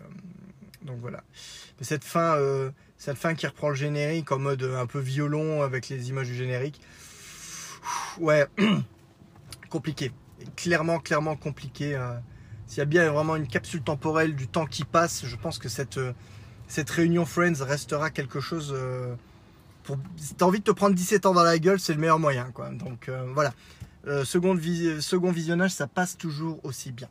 donc 0.82 0.98
voilà. 1.00 1.22
Cette 1.80 2.04
fin, 2.04 2.36
euh, 2.36 2.70
cette 2.96 3.18
fin 3.18 3.34
qui 3.34 3.46
reprend 3.46 3.68
le 3.68 3.74
générique 3.74 4.32
en 4.32 4.38
mode 4.38 4.62
un 4.62 4.86
peu 4.86 4.98
violon 4.98 5.62
avec 5.62 5.88
les 5.88 6.08
images 6.08 6.28
du 6.28 6.34
générique. 6.34 6.80
Ouais, 8.18 8.46
compliqué. 9.70 10.12
Clairement, 10.56 10.98
clairement 10.98 11.36
compliqué. 11.36 11.98
S'il 12.66 12.78
y 12.78 12.80
a 12.80 12.86
bien 12.86 13.10
vraiment 13.10 13.36
une 13.36 13.46
capsule 13.46 13.82
temporelle 13.82 14.34
du 14.34 14.48
temps 14.48 14.66
qui 14.66 14.84
passe, 14.84 15.24
je 15.24 15.36
pense 15.36 15.58
que 15.58 15.68
cette, 15.68 16.00
cette 16.66 16.90
réunion 16.90 17.24
Friends 17.24 17.62
restera 17.62 18.10
quelque 18.10 18.40
chose 18.40 18.74
si 20.16 20.34
t'as 20.34 20.46
envie 20.46 20.60
de 20.60 20.64
te 20.64 20.70
prendre 20.70 20.94
17 20.94 21.26
ans 21.26 21.34
dans 21.34 21.42
la 21.42 21.58
gueule, 21.58 21.80
c'est 21.80 21.94
le 21.94 22.00
meilleur 22.00 22.18
moyen. 22.18 22.50
Quoi. 22.52 22.70
Donc 22.70 23.08
euh, 23.08 23.26
voilà. 23.34 23.52
Euh, 24.06 24.24
second, 24.24 24.54
visionnage, 24.54 25.72
ça 25.72 25.86
passe 25.86 26.16
toujours 26.16 26.60
aussi 26.64 26.92
bien. 26.92 27.08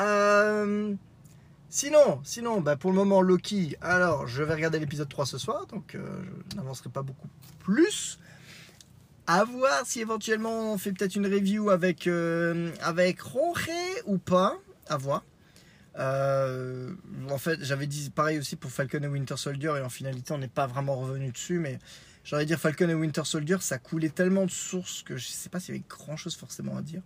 Euh, 0.00 0.94
sinon, 1.68 2.20
sinon 2.24 2.60
bah, 2.60 2.76
pour 2.76 2.90
le 2.90 2.96
moment, 2.96 3.20
Loki, 3.20 3.76
alors 3.82 4.26
je 4.26 4.42
vais 4.42 4.54
regarder 4.54 4.78
l'épisode 4.78 5.08
3 5.08 5.26
ce 5.26 5.38
soir, 5.38 5.66
donc 5.66 5.96
je 5.96 6.56
n'avancerai 6.56 6.88
pas 6.88 7.02
beaucoup 7.02 7.28
plus. 7.58 8.18
À 9.26 9.44
voir 9.44 9.82
si 9.84 10.00
éventuellement 10.00 10.72
on 10.72 10.78
fait 10.78 10.92
peut-être 10.92 11.14
une 11.14 11.26
review 11.26 11.70
avec, 11.70 12.08
avec 12.80 13.20
ou 14.06 14.18
pas. 14.18 14.58
À 14.88 14.96
voir. 14.96 15.22
Euh, 15.98 16.94
en 17.30 17.38
fait, 17.38 17.62
j'avais 17.62 17.86
dit 17.86 18.10
pareil 18.10 18.38
aussi 18.38 18.56
pour 18.56 18.70
Falcon 18.70 19.02
et 19.02 19.06
Winter 19.06 19.36
Soldier, 19.36 19.74
et 19.78 19.82
en 19.82 19.88
finalité, 19.88 20.32
on 20.32 20.38
n'est 20.38 20.48
pas 20.48 20.66
vraiment 20.66 20.96
revenu 20.96 21.30
dessus, 21.30 21.58
mais 21.58 21.78
j'aurais 22.24 22.46
dire 22.46 22.58
Falcon 22.58 22.88
et 22.88 22.94
Winter 22.94 23.24
Soldier, 23.24 23.58
ça 23.60 23.78
coulait 23.78 24.08
tellement 24.08 24.46
de 24.46 24.50
sources 24.50 25.02
que 25.02 25.16
je 25.16 25.26
sais 25.26 25.48
pas 25.48 25.60
s'il 25.60 25.74
y 25.74 25.78
avait 25.78 25.86
grand 25.88 26.16
chose 26.16 26.36
forcément 26.36 26.76
à 26.76 26.82
dire. 26.82 27.02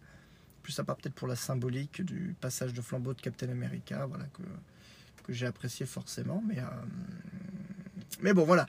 Plus 0.63 0.79
à 0.79 0.85
part 0.85 0.97
peut-être 0.97 1.15
pour 1.15 1.29
la 1.29 1.37
symbolique 1.37 2.03
du 2.03 2.37
passage 2.41 2.73
de 2.73 2.81
flambeau 2.81 3.15
de 3.15 3.21
Captain 3.21 3.49
America, 3.49 4.07
voilà, 4.07 4.25
que, 4.27 4.43
que 5.25 5.33
j'ai 5.33 5.47
apprécié 5.47 5.87
forcément, 5.87 6.43
mais, 6.47 6.59
euh, 6.59 6.65
mais 8.21 8.33
bon, 8.33 8.45
voilà. 8.45 8.67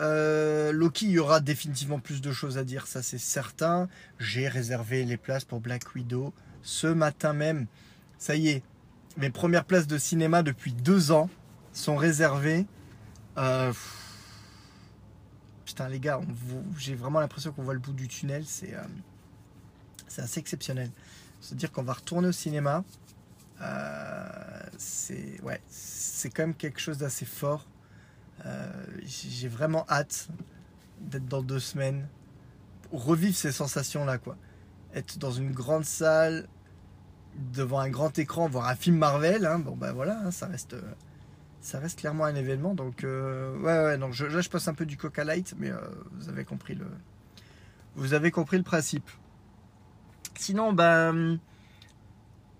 Euh, 0.00 0.72
Loki, 0.72 1.06
il 1.06 1.12
y 1.12 1.18
aura 1.18 1.40
définitivement 1.40 2.00
plus 2.00 2.20
de 2.20 2.32
choses 2.32 2.58
à 2.58 2.64
dire, 2.64 2.86
ça 2.86 3.02
c'est 3.02 3.18
certain. 3.18 3.88
J'ai 4.18 4.48
réservé 4.48 5.04
les 5.04 5.16
places 5.16 5.44
pour 5.44 5.60
Black 5.60 5.94
Widow 5.94 6.32
ce 6.62 6.86
matin 6.88 7.32
même. 7.32 7.66
Ça 8.18 8.34
y 8.34 8.48
est, 8.48 8.62
mes 9.16 9.30
premières 9.30 9.64
places 9.64 9.86
de 9.86 9.98
cinéma 9.98 10.42
depuis 10.42 10.72
deux 10.72 11.12
ans 11.12 11.30
sont 11.72 11.96
réservées. 11.96 12.66
Euh, 13.38 13.72
putain, 15.64 15.88
les 15.88 16.00
gars, 16.00 16.20
j'ai 16.78 16.94
vraiment 16.94 17.20
l'impression 17.20 17.52
qu'on 17.52 17.62
voit 17.62 17.74
le 17.74 17.80
bout 17.80 17.92
du 17.92 18.08
tunnel. 18.08 18.44
C'est 18.46 18.74
euh, 18.74 18.82
assez 20.18 20.40
exceptionnel. 20.40 20.90
Se 21.40 21.54
dire 21.54 21.70
qu'on 21.70 21.82
va 21.82 21.92
retourner 21.92 22.28
au 22.28 22.32
cinéma, 22.32 22.84
euh, 23.60 24.28
c'est 24.78 25.40
ouais, 25.42 25.60
quand 26.34 26.42
même 26.42 26.54
quelque 26.54 26.80
chose 26.80 26.98
d'assez 26.98 27.26
fort. 27.26 27.66
j'ai 29.04 29.48
vraiment 29.48 29.86
hâte 29.88 30.28
d'être 31.00 31.26
dans 31.26 31.42
deux 31.42 31.60
semaines. 31.60 32.08
Revivre 32.92 33.36
ces 33.36 33.52
sensations-là, 33.52 34.18
quoi. 34.18 34.36
Être 34.94 35.18
dans 35.18 35.32
une 35.32 35.52
grande 35.52 35.84
salle, 35.84 36.46
devant 37.52 37.80
un 37.80 37.90
grand 37.90 38.18
écran, 38.18 38.48
voir 38.48 38.68
un 38.68 38.74
film 38.74 38.96
Marvel, 38.96 39.46
hein, 39.46 39.58
bon 39.58 39.76
ben 39.76 39.92
voilà, 39.92 40.20
hein, 40.24 40.30
ça 40.30 40.46
reste, 40.46 40.76
ça 41.60 41.78
reste 41.78 42.00
clairement 42.00 42.24
un 42.24 42.34
événement. 42.34 42.74
Donc 42.74 43.04
euh, 43.04 43.56
ouais, 43.58 43.84
ouais, 43.84 43.98
donc 43.98 44.12
je, 44.12 44.26
là 44.26 44.40
je 44.40 44.48
passe 44.48 44.68
un 44.68 44.74
peu 44.74 44.86
du 44.86 44.96
Coca 44.96 45.24
Light, 45.24 45.54
mais 45.58 45.70
euh, 45.70 45.78
vous 46.12 46.28
avez 46.28 46.44
compris 46.44 46.74
le, 46.74 46.86
vous 47.96 48.14
avez 48.14 48.30
compris 48.30 48.56
le 48.56 48.62
principe. 48.62 49.08
Sinon, 50.36 50.72
ben, 50.72 51.38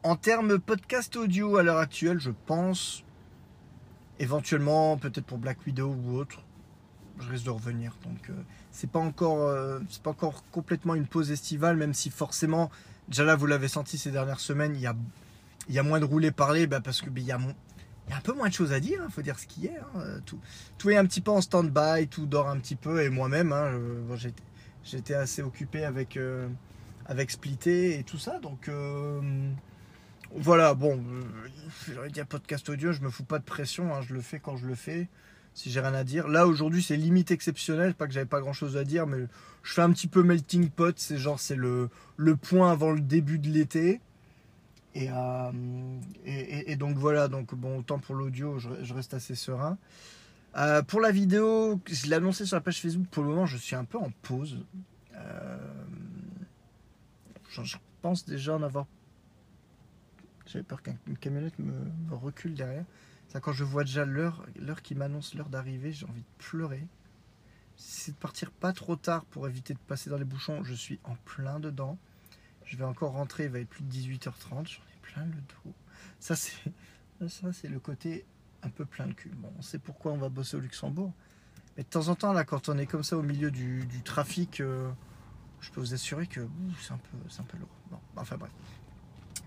en 0.02 0.16
termes 0.16 0.58
podcast 0.58 1.16
audio 1.16 1.56
à 1.56 1.62
l'heure 1.62 1.78
actuelle, 1.78 2.18
je 2.18 2.30
pense 2.46 3.04
éventuellement 4.20 4.96
peut-être 4.96 5.26
pour 5.26 5.38
Black 5.38 5.58
Widow 5.66 5.88
ou 5.88 6.16
autre, 6.16 6.44
je 7.18 7.28
risque 7.28 7.44
de 7.44 7.50
revenir. 7.50 7.96
Donc 8.04 8.30
euh, 8.30 8.34
c'est 8.70 8.90
pas 8.90 9.00
encore, 9.00 9.52
c'est 9.88 10.02
pas 10.02 10.10
encore 10.10 10.44
complètement 10.50 10.94
une 10.94 11.06
pause 11.06 11.30
estivale, 11.30 11.76
même 11.76 11.94
si 11.94 12.10
forcément 12.10 12.70
Déjà 13.08 13.24
là, 13.24 13.36
vous 13.36 13.46
l'avez 13.46 13.68
senti 13.68 13.98
ces 13.98 14.10
dernières 14.10 14.40
semaines, 14.40 14.74
il 14.74 14.80
y 14.80 14.86
a, 14.86 14.96
il 15.68 15.74
y 15.74 15.78
a 15.78 15.82
moins 15.82 16.00
de 16.00 16.04
rouler 16.04 16.30
parler 16.30 16.66
bah, 16.66 16.80
parce 16.80 17.00
qu'il 17.00 17.10
bah, 17.10 17.20
y, 17.20 17.32
a 17.32 17.38
il 18.06 18.10
y 18.10 18.12
a 18.14 18.18
un 18.18 18.20
peu 18.20 18.32
moins 18.32 18.48
de 18.48 18.54
choses 18.54 18.72
à 18.72 18.80
dire, 18.80 18.98
il 19.00 19.06
hein, 19.06 19.08
faut 19.10 19.22
dire 19.22 19.38
ce 19.38 19.46
qui 19.46 19.66
est. 19.66 19.78
Hein. 19.78 20.20
Tout, 20.26 20.38
tout, 20.78 20.90
est 20.90 20.96
un 20.96 21.06
petit 21.06 21.20
peu 21.20 21.30
en 21.30 21.40
stand-by, 21.40 22.08
tout 22.08 22.26
dort 22.26 22.48
un 22.48 22.58
petit 22.58 22.76
peu. 22.76 23.02
Et 23.02 23.08
moi-même, 23.08 23.52
hein, 23.52 23.72
j'étais 24.84 25.14
assez 25.14 25.42
occupé 25.42 25.84
avec, 25.84 26.16
euh, 26.16 26.48
avec 27.06 27.38
et 27.66 28.04
tout 28.06 28.18
ça. 28.18 28.38
Donc 28.40 28.68
euh, 28.68 29.20
voilà, 30.34 30.74
bon, 30.74 31.02
j'aurais 31.92 32.10
dit 32.10 32.20
un 32.20 32.26
podcast 32.26 32.68
audio, 32.68 32.92
je 32.92 33.00
me 33.00 33.08
fous 33.08 33.24
pas 33.24 33.38
de 33.38 33.44
pression, 33.44 34.00
je 34.02 34.12
le 34.12 34.20
fais 34.20 34.38
quand 34.38 34.56
je 34.56 34.66
le 34.66 34.74
fais 34.74 35.08
si 35.54 35.70
j'ai 35.70 35.80
rien 35.80 35.94
à 35.94 36.04
dire. 36.04 36.28
Là 36.28 36.46
aujourd'hui 36.46 36.82
c'est 36.82 36.96
limite 36.96 37.30
exceptionnel, 37.30 37.94
pas 37.94 38.06
que 38.06 38.12
j'avais 38.12 38.26
pas 38.26 38.40
grand 38.40 38.52
chose 38.52 38.76
à 38.76 38.84
dire, 38.84 39.06
mais 39.06 39.18
je 39.62 39.72
fais 39.72 39.82
un 39.82 39.92
petit 39.92 40.08
peu 40.08 40.22
melting 40.22 40.68
pot, 40.68 40.98
c'est 40.98 41.16
genre 41.16 41.40
c'est 41.40 41.56
le, 41.56 41.88
le 42.16 42.36
point 42.36 42.70
avant 42.70 42.92
le 42.92 43.00
début 43.00 43.38
de 43.38 43.48
l'été. 43.48 44.00
Et, 44.96 45.08
euh, 45.10 45.50
donc 46.76 46.96
voilà, 46.96 47.28
donc 47.28 47.54
bon 47.54 47.78
autant 47.78 47.98
pour 47.98 48.14
l'audio, 48.14 48.58
je, 48.58 48.94
reste 48.94 49.14
assez 49.14 49.34
serein. 49.34 49.78
Euh, 50.56 50.82
pour 50.82 51.00
la 51.00 51.10
vidéo, 51.10 51.80
je 51.86 52.06
l'ai 52.06 52.14
annoncé 52.14 52.46
sur 52.46 52.56
la 52.56 52.60
page 52.60 52.80
Facebook, 52.80 53.06
pour 53.10 53.24
le 53.24 53.30
moment 53.30 53.46
je 53.46 53.56
suis 53.56 53.74
un 53.74 53.84
peu 53.84 53.98
en 53.98 54.12
pause. 54.22 54.64
Euh, 55.14 55.58
je, 57.48 57.76
pense 58.02 58.24
déjà 58.24 58.54
en 58.54 58.62
avoir... 58.62 58.86
J'avais 60.46 60.62
peur 60.62 60.82
qu'une 60.82 61.16
camionnette 61.18 61.58
me 61.58 61.72
recule 62.14 62.54
derrière 62.54 62.84
quand 63.40 63.52
je 63.52 63.64
vois 63.64 63.84
déjà 63.84 64.04
l'heure, 64.04 64.46
qui 64.82 64.94
m'annonce 64.94 65.34
l'heure 65.34 65.48
d'arrivée, 65.48 65.92
j'ai 65.92 66.06
envie 66.06 66.22
de 66.22 66.44
pleurer. 66.44 66.86
C'est 67.76 68.12
de 68.12 68.16
partir 68.16 68.52
pas 68.52 68.72
trop 68.72 68.94
tard 68.94 69.24
pour 69.24 69.48
éviter 69.48 69.74
de 69.74 69.78
passer 69.80 70.08
dans 70.08 70.16
les 70.16 70.24
bouchons. 70.24 70.62
Je 70.62 70.74
suis 70.74 71.00
en 71.02 71.16
plein 71.24 71.58
dedans. 71.58 71.98
Je 72.64 72.76
vais 72.76 72.84
encore 72.84 73.12
rentrer, 73.12 73.44
il 73.44 73.50
va 73.50 73.58
être 73.58 73.68
plus 73.68 73.82
de 73.82 73.92
18h30. 73.92 74.50
J'en 74.50 74.60
ai 74.60 74.98
plein 75.02 75.24
le 75.24 75.32
dos. 75.32 75.74
Ça, 76.20 76.36
c'est, 76.36 77.68
le 77.68 77.80
côté 77.80 78.24
un 78.62 78.70
peu 78.70 78.84
plein 78.84 79.06
de 79.06 79.12
cul. 79.12 79.30
Bon, 79.30 79.52
on 79.58 79.62
sait 79.62 79.78
pourquoi 79.78 80.12
on 80.12 80.16
va 80.16 80.28
bosser 80.28 80.56
au 80.56 80.60
Luxembourg. 80.60 81.12
Mais 81.76 81.82
de 81.82 81.88
temps 81.88 82.08
en 82.08 82.14
temps, 82.14 82.32
là, 82.32 82.44
quand 82.44 82.68
on 82.68 82.78
est 82.78 82.86
comme 82.86 83.02
ça 83.02 83.16
au 83.16 83.22
milieu 83.22 83.50
du, 83.50 83.84
trafic, 84.04 84.60
euh, 84.60 84.90
je 85.60 85.70
peux 85.70 85.80
vous 85.80 85.92
assurer 85.92 86.28
que 86.28 86.46
c'est 86.80 86.92
un 86.92 86.98
peu, 86.98 87.16
un 87.16 87.42
peu 87.42 87.58
lourd. 87.58 87.68
Bon, 87.90 87.98
enfin 88.16 88.36
bref. 88.36 88.52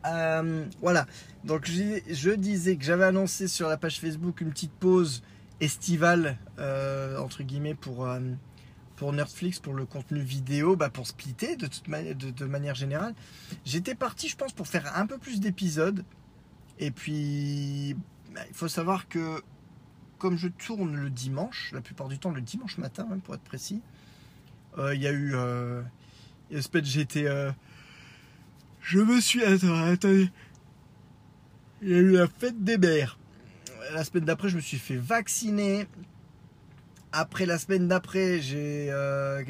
Euh, 0.07 0.65
voilà, 0.81 1.05
donc 1.43 1.65
je, 1.65 2.33
disais 2.35 2.77
que 2.77 2.83
j'avais 2.83 3.05
annoncé 3.05 3.47
sur 3.47 3.67
la 3.67 3.77
page 3.77 3.99
Facebook 3.99 4.41
une 4.41 4.51
petite 4.51 4.71
pause 4.71 5.23
estivale, 5.59 6.37
euh, 6.59 7.17
entre 7.17 7.43
guillemets, 7.43 7.73
pour, 7.73 8.05
euh, 8.05 8.19
pour 8.95 9.11
Netflix, 9.13 9.59
pour 9.59 9.73
le 9.73 9.85
contenu 9.85 10.19
vidéo, 10.19 10.75
bah 10.75 10.89
pour 10.89 11.07
splitter 11.07 11.55
de, 11.55 11.67
toute 11.67 11.89
de, 11.89 12.45
manière 12.45 12.75
générale. 12.75 13.15
J'étais 13.65 13.95
parti, 13.95 14.29
je 14.29 14.37
pense, 14.37 14.53
pour 14.53 14.67
faire 14.67 14.95
un 14.95 15.07
peu 15.07 15.17
plus 15.17 15.39
d'épisodes. 15.39 16.03
Et 16.79 16.91
puis, 16.91 17.95
bah, 18.33 18.41
il 18.47 18.55
faut 18.55 18.67
savoir 18.67 19.07
que 19.07 19.41
comme 20.19 20.37
je 20.37 20.47
tourne 20.47 20.95
le 20.95 21.09
dimanche, 21.09 21.71
la 21.73 21.81
plupart 21.81 22.07
du 22.07 22.17
temps 22.17 22.31
le 22.31 22.41
dimanche 22.41 22.77
matin, 22.77 23.05
même 23.07 23.21
pour 23.21 23.35
être 23.35 23.43
précis, 23.43 23.81
il 24.77 25.01
y 25.01 25.07
a 25.07 25.11
eu... 25.11 25.35
j'étais 26.51 27.27
je 28.87 28.99
me 28.99 29.19
suis. 29.19 29.43
Attends, 29.43 29.83
attendez. 29.83 30.31
Il 31.81 31.89
y 31.89 31.93
a 31.93 31.97
eu 31.97 32.11
la 32.11 32.27
fête 32.27 32.63
des 32.63 32.77
mères. 32.77 33.19
La 33.93 34.03
semaine 34.03 34.23
d'après, 34.23 34.49
je 34.49 34.55
me 34.55 34.61
suis 34.61 34.77
fait 34.77 34.95
vacciner. 34.95 35.87
Après, 37.11 37.45
la 37.45 37.57
semaine 37.57 37.87
d'après, 37.87 38.39
j'ai. 38.39 38.87
Euh, 38.89 39.43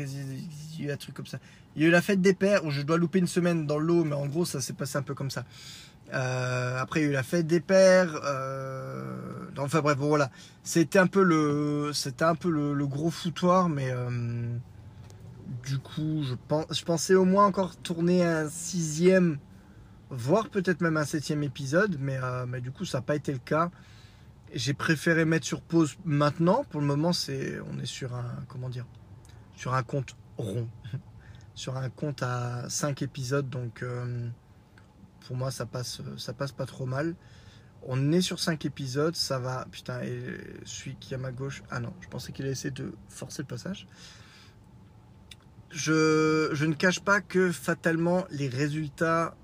il 0.80 0.86
y 0.86 0.90
a 0.90 0.96
un 0.96 0.98
truc 0.98 1.16
comme 1.16 1.28
ça. 1.28 1.38
Il 1.76 1.84
y 1.84 1.86
a 1.86 1.90
eu 1.90 1.92
la 1.92 2.02
fête 2.02 2.20
des 2.20 2.34
pères 2.34 2.66
où 2.66 2.72
je 2.72 2.82
dois 2.82 2.98
louper 2.98 3.20
une 3.20 3.28
semaine 3.28 3.68
dans 3.68 3.78
l'eau, 3.78 4.04
mais 4.04 4.16
en 4.16 4.26
gros, 4.26 4.44
ça 4.44 4.60
s'est 4.60 4.74
passé 4.74 4.98
un 4.98 5.04
peu 5.04 5.14
comme 5.14 5.30
ça. 5.30 5.46
Euh, 6.14 6.82
après, 6.82 7.02
il 7.02 7.04
y 7.04 7.06
a 7.06 7.10
eu 7.10 7.14
la 7.14 7.24
fête 7.24 7.46
des 7.46 7.60
pères. 7.60 8.20
Euh, 8.24 9.46
enfin 9.58 9.82
bref, 9.82 9.98
voilà. 10.00 10.32
C'était 10.64 11.00
un 11.00 11.08
peu 11.08 11.22
le, 11.22 11.92
c'était 11.94 12.26
un 12.26 12.36
peu 12.36 12.50
le, 12.50 12.88
gros 12.88 13.12
foutoir, 13.12 13.70
mais 13.70 13.92
du 15.64 15.80
coup, 15.80 16.24
je, 16.24 16.84
pensais 16.84 17.16
au 17.16 17.26
moins 17.26 17.46
encore 17.46 17.76
tourner 17.78 18.24
un 18.26 18.50
sixième, 18.50 19.38
voire 20.10 20.50
peut-être 20.50 20.82
même 20.82 20.98
un 20.98 21.06
septième 21.06 21.44
épisode, 21.44 21.98
mais, 22.00 22.18
euh, 22.22 22.60
du 22.60 22.72
coup, 22.72 22.86
ça 22.86 23.00
n'a 23.00 23.02
pas 23.02 23.16
été 23.16 23.32
le 23.32 23.40
cas. 23.40 23.72
J'ai 24.54 24.74
préféré 24.74 25.26
mettre 25.26 25.46
sur 25.46 25.62
pause 25.62 25.98
maintenant. 26.06 26.64
Pour 26.70 26.82
le 26.82 26.88
moment, 26.88 27.14
c'est, 27.14 27.60
on 27.72 27.80
est 27.80 27.86
sur 27.86 28.16
un, 28.16 28.46
comment 28.48 28.70
dire, 28.70 28.86
sur 29.56 29.74
un 29.74 29.84
compte 29.84 30.16
rond, 30.38 30.70
sur 31.56 31.78
un 31.78 31.90
compte 31.90 32.24
à 32.24 32.70
cinq 32.70 33.02
épisodes. 33.02 33.50
Donc, 33.50 33.84
euh, 33.84 34.30
pour 35.28 35.36
moi, 35.36 35.52
ça 35.52 35.66
passe, 35.66 36.02
ça 36.18 36.34
passe 36.34 36.52
pas 36.52 36.66
trop 36.66 36.86
mal. 36.86 37.16
On 37.84 38.12
est 38.12 38.22
sur 38.22 38.40
cinq 38.40 38.66
épisodes, 38.66 39.16
ça 39.16 39.40
va. 39.40 39.66
Putain, 39.72 40.02
et 40.02 40.22
celui 40.66 40.96
qui 40.96 41.14
est 41.14 41.18
à 41.18 41.20
ma 41.20 41.32
gauche. 41.32 41.64
Ah 41.70 41.80
non, 41.80 41.94
je 42.02 42.08
pensais 42.08 42.32
qu'il 42.32 42.46
allait 42.46 42.54
essayer 42.54 42.72
de 42.72 42.94
forcer 43.10 43.42
le 43.42 43.48
passage 43.48 43.88
je, 45.70 46.66
ne 46.66 46.74
cache 46.74 47.00
pas 47.00 47.22
que 47.22 47.52
fatalement 47.52 48.26
les 48.32 48.48
résultats, 48.48 49.36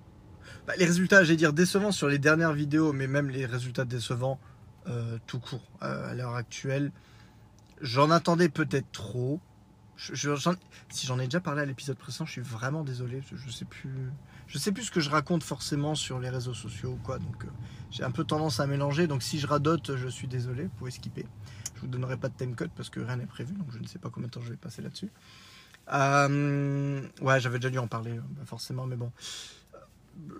bah, 0.67 0.73
les 0.77 0.85
résultats, 0.85 1.23
j'allais 1.23 1.37
dire 1.37 1.53
décevants 1.53 1.91
sur 1.91 2.07
les 2.07 2.19
dernières 2.19 2.53
vidéos, 2.53 2.93
mais 2.93 3.07
même 3.07 3.29
les 3.29 3.45
résultats 3.45 3.85
décevants 3.85 4.39
euh, 4.87 5.17
tout 5.27 5.39
court 5.39 5.63
euh, 5.81 6.11
à 6.11 6.13
l'heure 6.13 6.35
actuelle, 6.35 6.91
j'en 7.81 8.09
attendais 8.11 8.49
peut-être 8.49 8.91
trop. 8.91 9.39
si 9.97 11.07
j'en 11.07 11.19
ai 11.19 11.25
déjà 11.25 11.39
parlé 11.41 11.61
à 11.61 11.65
l'épisode 11.65 11.97
précédent, 11.97 12.25
je 12.25 12.31
suis 12.31 12.41
vraiment 12.41 12.83
désolé. 12.83 13.21
Je, 13.33 13.51
sais 13.51 13.65
plus, 13.65 14.11
je 14.47 14.57
sais 14.57 14.71
plus 14.71 14.83
ce 14.83 14.91
que 14.91 15.01
je 15.01 15.09
raconte 15.09 15.43
forcément 15.43 15.95
sur 15.95 16.19
les 16.19 16.29
réseaux 16.29 16.53
sociaux 16.53 16.91
ou 16.91 17.03
quoi. 17.03 17.19
Donc 17.19 17.43
euh, 17.43 17.49
j'ai 17.91 18.03
un 18.03 18.11
peu 18.11 18.23
tendance 18.23 18.59
à 18.59 18.67
mélanger. 18.67 19.07
Donc 19.07 19.23
si 19.23 19.39
je 19.39 19.47
radote, 19.47 19.95
je 19.97 20.07
suis 20.07 20.27
désolé. 20.27 20.63
Vous 20.63 20.77
pouvez 20.77 20.91
skipper. 20.91 21.25
Je 21.75 21.81
vous 21.81 21.87
donnerai 21.87 22.15
pas 22.15 22.29
de 22.29 22.35
timecode 22.35 22.71
parce 22.75 22.89
que 22.89 23.01
rien 23.01 23.17
n'est 23.17 23.25
prévu. 23.25 23.53
Donc 23.53 23.67
je 23.71 23.79
ne 23.79 23.87
sais 23.87 23.99
pas 23.99 24.09
combien 24.09 24.27
de 24.27 24.33
temps 24.33 24.41
je 24.41 24.49
vais 24.49 24.57
passer 24.57 24.81
là-dessus. 24.81 25.11
Euh, 25.91 27.01
ouais, 27.21 27.39
j'avais 27.39 27.59
déjà 27.59 27.69
dû 27.69 27.77
en 27.77 27.87
parler, 27.87 28.11
euh, 28.11 28.45
forcément, 28.45 28.85
mais 28.85 28.95
bon. 28.95 29.11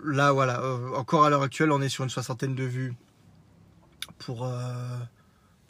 Là, 0.04 0.32
voilà, 0.32 0.60
euh, 0.60 0.94
encore 0.94 1.24
à 1.24 1.30
l'heure 1.30 1.42
actuelle, 1.42 1.72
on 1.72 1.82
est 1.82 1.88
sur 1.88 2.04
une 2.04 2.10
soixantaine 2.10 2.54
de 2.54 2.64
vues 2.64 2.94
pour, 4.18 4.48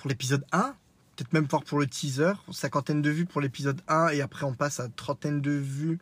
l'épisode 0.04 0.44
1, 0.52 0.76
peut-être 1.16 1.32
même 1.32 1.46
voir 1.46 1.64
pour 1.64 1.78
le 1.78 1.86
teaser, 1.86 2.32
cinquantaine 2.52 3.00
de 3.00 3.10
vues 3.10 3.24
pour 3.24 3.40
l'épisode 3.40 3.80
1, 3.88 4.08
et 4.08 4.20
après 4.20 4.44
on 4.44 4.52
passe 4.52 4.78
à 4.80 4.88
trentaine 4.88 5.40
de 5.40 5.50
vues 5.50 5.98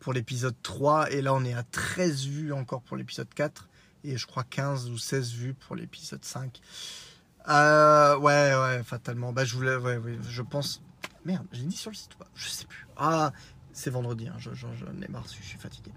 pour 0.00 0.12
l'épisode 0.12 0.56
3, 0.62 1.12
et 1.12 1.22
là 1.22 1.32
on 1.32 1.44
est 1.44 1.54
à 1.54 1.62
13 1.62 2.26
vues 2.26 2.52
encore 2.52 2.82
pour 2.82 2.96
l'épisode 2.96 3.32
4, 3.32 3.68
et 4.02 4.16
je 4.16 4.26
crois 4.26 4.42
15 4.42 4.90
ou 4.90 4.98
16 4.98 5.32
vues 5.32 5.54
pour 5.54 5.76
l'épisode 5.76 6.24
5. 6.24 6.60
ouais, 7.48 8.16
ouais, 8.20 8.82
fatalement. 8.82 9.32
Bah, 9.32 9.44
je 9.44 10.42
pense 10.42 10.82
Merde, 11.26 11.46
j'ai 11.50 11.64
dit 11.64 11.76
sur 11.76 11.90
le 11.90 11.96
site 11.96 12.14
ou 12.14 12.18
pas? 12.18 12.28
Je 12.36 12.48
sais 12.48 12.66
plus. 12.66 12.86
Ah, 12.96 13.32
c'est 13.72 13.90
vendredi, 13.90 14.28
hein, 14.28 14.36
j'en 14.38 15.02
ai 15.02 15.08
marre, 15.08 15.26
je 15.26 15.42
suis 15.42 15.58
fatigué. 15.58 15.90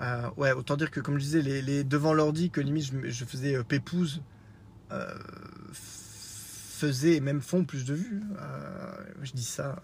Euh, 0.00 0.30
ouais, 0.38 0.52
autant 0.52 0.76
dire 0.76 0.90
que 0.90 0.98
comme 0.98 1.18
je 1.18 1.24
disais, 1.24 1.42
les, 1.42 1.84
devant 1.84 2.14
l'ordi, 2.14 2.48
que 2.50 2.62
limite 2.62 2.90
je, 3.04 3.24
faisais 3.26 3.54
euh, 3.54 3.62
pépouze, 3.62 4.22
euh, 4.92 5.14
faisait 5.72 7.16
et 7.16 7.20
même 7.20 7.42
font 7.42 7.64
plus 7.64 7.84
de 7.84 7.92
vues. 7.94 8.22
Euh, 8.40 8.96
je 9.22 9.32
dis 9.32 9.44
ça 9.44 9.82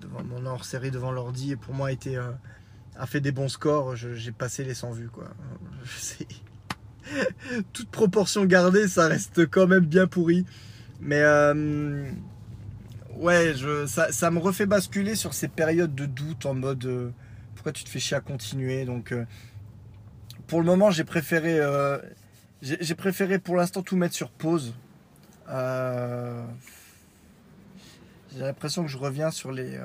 devant 0.00 0.22
mon 0.22 0.46
hors 0.46 0.64
série 0.64 0.92
devant 0.92 1.10
l'ordi 1.10 1.52
et 1.52 1.56
pour 1.56 1.74
moi 1.74 1.90
a 2.96 3.06
fait 3.06 3.20
des 3.20 3.32
bons 3.32 3.48
scores. 3.48 3.96
J'ai 3.96 4.32
passé 4.32 4.62
les 4.62 4.74
100 4.74 4.92
vues 4.92 5.08
quoi. 5.08 5.28
Toute 7.72 7.90
proportion 7.90 8.44
gardée, 8.44 8.86
ça 8.86 9.08
reste 9.08 9.50
quand 9.50 9.66
même 9.66 9.86
bien 9.86 10.06
pourri. 10.06 10.46
Mais 11.00 11.22
ouais, 13.20 13.54
je, 13.54 13.86
ça, 13.86 14.30
me 14.30 14.38
refait 14.38 14.66
basculer 14.66 15.14
sur 15.14 15.34
ces 15.34 15.48
périodes 15.48 15.94
de 15.94 16.06
doute 16.06 16.46
en 16.46 16.54
mode 16.54 16.84
euh, 16.86 17.10
pourquoi 17.54 17.72
tu 17.72 17.84
te 17.84 17.88
fais 17.88 18.00
chier 18.00 18.16
à 18.16 18.20
continuer. 18.20 18.84
Donc, 18.84 19.12
euh, 19.12 19.24
pour 20.46 20.60
le 20.60 20.66
moment, 20.66 20.90
j'ai 20.90 21.04
préféré, 21.04 21.58
euh, 21.60 21.98
j'ai 22.62 22.94
préféré 22.94 23.38
pour 23.38 23.56
l'instant 23.56 23.82
tout 23.82 23.96
mettre 23.96 24.14
sur 24.14 24.30
pause. 24.30 24.74
j'ai 25.48 25.54
l'impression 28.38 28.82
que 28.82 28.88
je 28.88 28.98
reviens 28.98 29.30
sur 29.30 29.52
les 29.52 29.78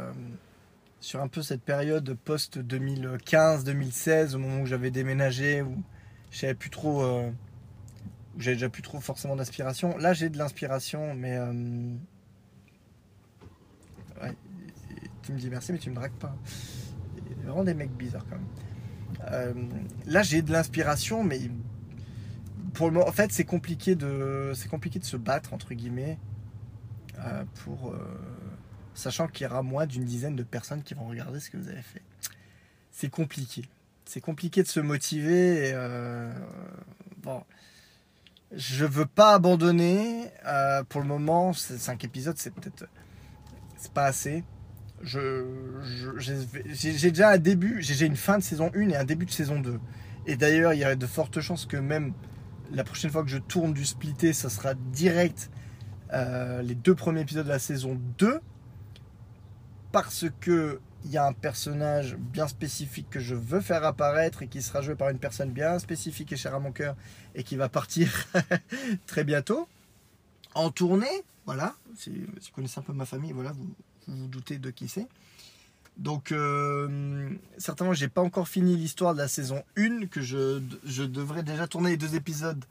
sur 1.02 1.22
un 1.22 1.28
peu 1.28 1.44
cette 1.44 1.62
période 1.62 2.18
post 2.26 2.58
2015 2.58 3.64
2016 3.64 4.36
au 4.36 4.40
moment 4.40 4.62
où 4.62 4.66
j'avais 4.66 4.90
déménagé 4.90 5.62
où 5.62 5.84
j'avais 6.32 6.56
plus 6.56 6.70
trop 6.72 7.32
j'avais 8.38 8.56
déjà 8.56 8.70
plus 8.70 8.82
trop 8.82 9.00
forcément 9.00 9.36
d'inspiration 9.36 9.98
là 9.98 10.14
j'ai 10.14 10.30
de 10.30 10.38
l'inspiration 10.38 11.14
mais 11.14 11.38
ouais, 14.22 14.36
tu 15.26 15.34
me 15.34 15.38
dis 15.38 15.50
merci 15.50 15.72
mais 15.72 15.80
tu 15.80 15.90
me 15.90 15.96
dragues 15.96 16.12
pas 16.14 16.36
vraiment 17.44 17.64
des 17.64 17.74
mecs 17.74 17.92
bizarres 17.92 18.26
quand 18.30 18.38
même 18.38 19.70
là 20.06 20.24
j'ai 20.24 20.42
de 20.42 20.52
l'inspiration 20.52 21.24
mais 21.24 21.40
pour 22.74 22.88
le 22.88 22.94
moment 22.94 23.08
en 23.08 23.12
fait 23.12 23.32
c'est 23.32 23.46
compliqué 23.46 23.96
de 23.96 24.52
c'est 24.56 24.70
compliqué 24.70 25.00
de 25.00 25.06
se 25.06 25.18
battre 25.18 25.54
entre 25.54 25.74
guillemets 25.74 26.18
pour 27.64 27.96
sachant 28.96 29.28
qu'il 29.28 29.46
y 29.46 29.48
aura 29.48 29.62
moins 29.62 29.86
d'une 29.86 30.06
dizaine 30.06 30.36
de 30.36 30.44
personnes 30.44 30.82
qui 30.82 30.94
vont 30.94 31.08
regarder 31.08 31.40
ce 31.40 31.50
que 31.50 31.58
vous 31.58 31.70
avez 31.70 31.82
fait. 31.82 32.02
C'est 32.92 33.10
compliqué. 33.10 33.66
C'est 34.06 34.22
compliqué 34.22 34.64
de 34.64 34.68
se 34.68 34.80
motiver. 34.80 35.72
Euh, 35.74 36.34
bon, 37.18 37.44
je 38.54 38.86
veux 38.86 39.06
pas 39.06 39.34
abandonner. 39.34 40.32
Euh, 40.46 40.84
pour 40.84 41.02
le 41.02 41.08
moment, 41.08 41.54
5 41.54 42.04
épisodes, 42.04 42.38
c'est 42.38 42.54
peut-être 42.54 42.88
c'est 43.78 43.92
pas 43.92 44.06
assez. 44.06 44.44
Je, 45.02 45.46
j'ai 46.74 47.12
déjà 47.12 47.32
un 47.32 47.38
début, 47.38 47.82
j'ai 47.82 48.06
une 48.06 48.16
fin 48.16 48.38
de 48.38 48.44
saison 48.44 48.72
1 48.76 48.90
et 48.90 48.96
un 48.96 49.04
début 49.04 49.26
de 49.26 49.32
saison 49.32 49.60
2. 49.60 49.80
Et 50.26 50.36
d'ailleurs, 50.36 50.74
il 50.74 50.80
y 50.80 50.84
a 50.84 50.96
de 50.96 51.06
fortes 51.06 51.40
chances 51.42 51.66
que 51.66 51.78
même 51.78 52.14
la 52.72 52.84
prochaine 52.84 53.12
fois 53.12 53.24
que 53.24 53.30
je 53.30 53.38
tourne 53.38 53.74
du 53.74 53.86
splitté, 53.86 54.34
ça 54.34 54.50
sera 54.50 54.74
direct 54.74 55.52
euh, 56.14 56.62
les 56.62 56.76
deux 56.76 56.96
premiers 56.96 57.22
épisodes 57.22 57.46
de 57.46 57.52
la 57.52 57.60
saison 57.60 58.00
2 58.18 58.40
parce 59.92 60.26
que 60.40 60.80
il 61.06 61.12
y 61.12 61.18
a 61.18 61.26
un 61.26 61.34
personnage 61.34 62.16
bien 62.18 62.48
spécifique 62.48 63.10
que 63.12 63.20
je 63.20 63.36
veux 63.36 63.62
faire 63.62 63.84
apparaître 63.84 64.42
et 64.42 64.48
qui 64.48 64.64
sera 64.64 64.82
joué 64.82 64.96
par 64.96 65.10
une 65.10 65.20
personne 65.20 65.52
bien 65.52 65.78
spécifique 65.78 66.34
et 66.34 66.36
chère 66.36 66.56
à 66.56 66.60
mon 66.60 66.72
cœur 66.72 66.96
et 67.36 67.44
qui 67.44 67.56
va 67.56 67.70
partir 67.70 68.28
très 69.06 69.24
bientôt 69.24 69.68
en 70.56 70.72
tournée. 70.72 71.24
Voilà, 71.46 71.76
si, 71.96 72.10
vous 72.10 72.32
connaissez 72.56 72.80
un 72.80 72.84
peu 72.84 72.94
ma 72.94 73.06
famille, 73.06 73.34
voilà, 73.34 73.52
vous 73.52 73.70
vous, 74.08 74.28
doutez 74.28 74.58
de 74.58 74.70
qui 74.72 74.88
c'est. 74.88 75.08
Donc, 75.98 76.32
euh, 76.32 77.30
certainement, 77.58 77.94
j'ai 77.94 78.10
pas 78.10 78.22
encore 78.22 78.48
fini 78.48 78.76
l'histoire 78.76 79.14
de 79.14 79.20
la 79.20 79.28
saison 79.28 79.64
1, 79.78 80.08
que 80.08 80.22
je, 80.22 80.62
je 80.84 81.04
devrais 81.04 81.44
déjà 81.44 81.68
tourner 81.68 81.92
les 81.92 81.98
deux 81.98 82.16
épisodes 82.16 82.64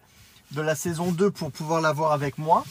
de 0.51 0.61
la 0.61 0.75
saison 0.75 1.11
2 1.11 1.31
pour 1.31 1.51
pouvoir 1.51 1.81
l'avoir 1.81 2.13
avec 2.13 2.37
moi. 2.39 2.65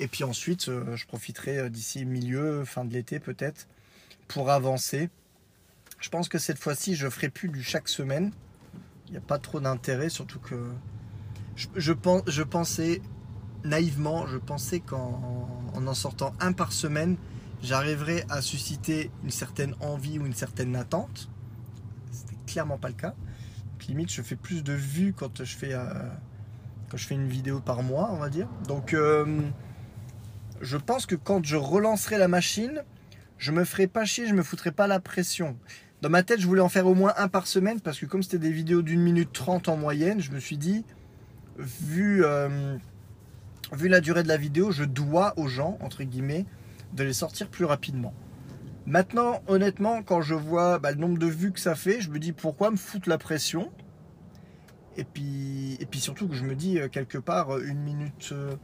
Et 0.00 0.08
puis 0.08 0.24
ensuite, 0.24 0.68
euh, 0.68 0.96
je 0.96 1.06
profiterai 1.06 1.58
euh, 1.58 1.68
d'ici 1.68 2.04
milieu, 2.04 2.64
fin 2.64 2.84
de 2.84 2.92
l'été 2.92 3.20
peut-être, 3.20 3.68
pour 4.26 4.50
avancer. 4.50 5.10
Je 6.00 6.08
pense 6.08 6.28
que 6.28 6.38
cette 6.38 6.58
fois-ci, 6.58 6.96
je 6.96 7.08
ferai 7.08 7.28
plus 7.28 7.48
du 7.48 7.62
chaque 7.62 7.88
semaine. 7.88 8.32
Il 9.06 9.12
n'y 9.12 9.18
a 9.18 9.20
pas 9.20 9.38
trop 9.38 9.60
d'intérêt, 9.60 10.08
surtout 10.08 10.40
que 10.40 10.72
je, 11.54 11.92
pense, 11.92 12.22
je 12.26 12.42
pensais 12.42 13.02
naïvement, 13.62 14.26
je 14.26 14.38
pensais 14.38 14.80
qu'en 14.80 15.48
en, 15.74 15.94
sortant 15.94 16.34
un 16.40 16.52
par 16.52 16.72
semaine, 16.72 17.16
j'arriverais 17.62 18.24
à 18.28 18.42
susciter 18.42 19.10
une 19.24 19.30
certaine 19.30 19.74
envie 19.80 20.18
ou 20.18 20.26
une 20.26 20.34
certaine 20.34 20.76
attente. 20.76 21.30
C'était 22.10 22.36
clairement 22.46 22.78
pas 22.78 22.88
le 22.88 22.94
cas. 22.94 23.14
limite, 23.88 24.12
je 24.12 24.22
fais 24.22 24.36
plus 24.36 24.62
de 24.62 24.72
vues 24.72 25.12
quand 25.12 25.44
je 25.44 25.56
fais, 25.56 25.72
euh, 25.72 25.84
quand 26.90 26.96
je 26.96 27.06
fais 27.06 27.14
une 27.14 27.28
vidéo 27.28 27.60
par 27.60 27.82
mois, 27.82 28.10
on 28.12 28.16
va 28.16 28.28
dire. 28.28 28.48
Donc, 28.66 28.94
je 30.62 30.76
pense 30.76 31.06
que 31.06 31.16
quand 31.16 31.44
je 31.44 31.56
relancerai 31.56 32.18
la 32.18 32.28
machine, 32.28 32.82
je 33.38 33.50
me 33.50 33.64
ferai 33.64 33.88
pas 33.88 34.04
chier, 34.04 34.26
je 34.28 34.34
me 34.34 34.42
foutrai 34.42 34.70
pas 34.70 34.86
la 34.86 35.00
pression. 35.00 35.56
Dans 36.00 36.08
ma 36.08 36.22
tête, 36.22 36.40
je 36.40 36.46
voulais 36.46 36.60
en 36.60 36.68
faire 36.68 36.86
au 36.86 36.94
moins 36.94 37.12
un 37.16 37.28
par 37.28 37.46
semaine 37.46 37.80
parce 37.80 37.98
que 37.98 38.06
comme 38.06 38.22
c'était 38.22 38.38
des 38.38 38.52
vidéos 38.52 38.82
d'une 38.82 39.00
minute 39.00 39.32
trente 39.32 39.68
en 39.68 39.76
moyenne, 39.76 40.20
je 40.20 40.30
me 40.30 40.38
suis 40.38 40.56
dit, 40.56 40.84
vu, 41.58 42.24
euh, 42.24 42.76
vu 43.72 43.88
la 43.88 44.00
durée 44.00 44.22
de 44.22 44.28
la 44.28 44.36
vidéo, 44.36 44.70
je 44.70 44.84
dois 44.84 45.34
aux 45.36 45.48
gens, 45.48 45.78
entre 45.80 46.04
guillemets, 46.04 46.46
de 46.94 47.04
les 47.04 47.12
sortir 47.12 47.48
plus 47.48 47.64
rapidement. 47.64 48.14
Maintenant, 48.86 49.42
honnêtement, 49.46 50.02
quand 50.02 50.22
je 50.22 50.34
vois 50.34 50.78
bah, 50.78 50.92
le 50.92 50.98
nombre 50.98 51.18
de 51.18 51.26
vues 51.26 51.52
que 51.52 51.60
ça 51.60 51.74
fait, 51.74 52.00
je 52.00 52.10
me 52.10 52.18
dis 52.18 52.32
pourquoi 52.32 52.70
me 52.70 52.76
foutre 52.76 53.08
la 53.08 53.18
pression? 53.18 53.70
Et 54.96 55.04
puis, 55.04 55.76
et 55.80 55.86
puis 55.86 56.00
surtout 56.00 56.28
que 56.28 56.34
je 56.34 56.44
me 56.44 56.54
dis 56.54 56.78
euh, 56.78 56.88
quelque 56.88 57.18
part 57.18 57.58
une 57.58 57.78
minute, 57.78 58.30
euh, 58.32 58.56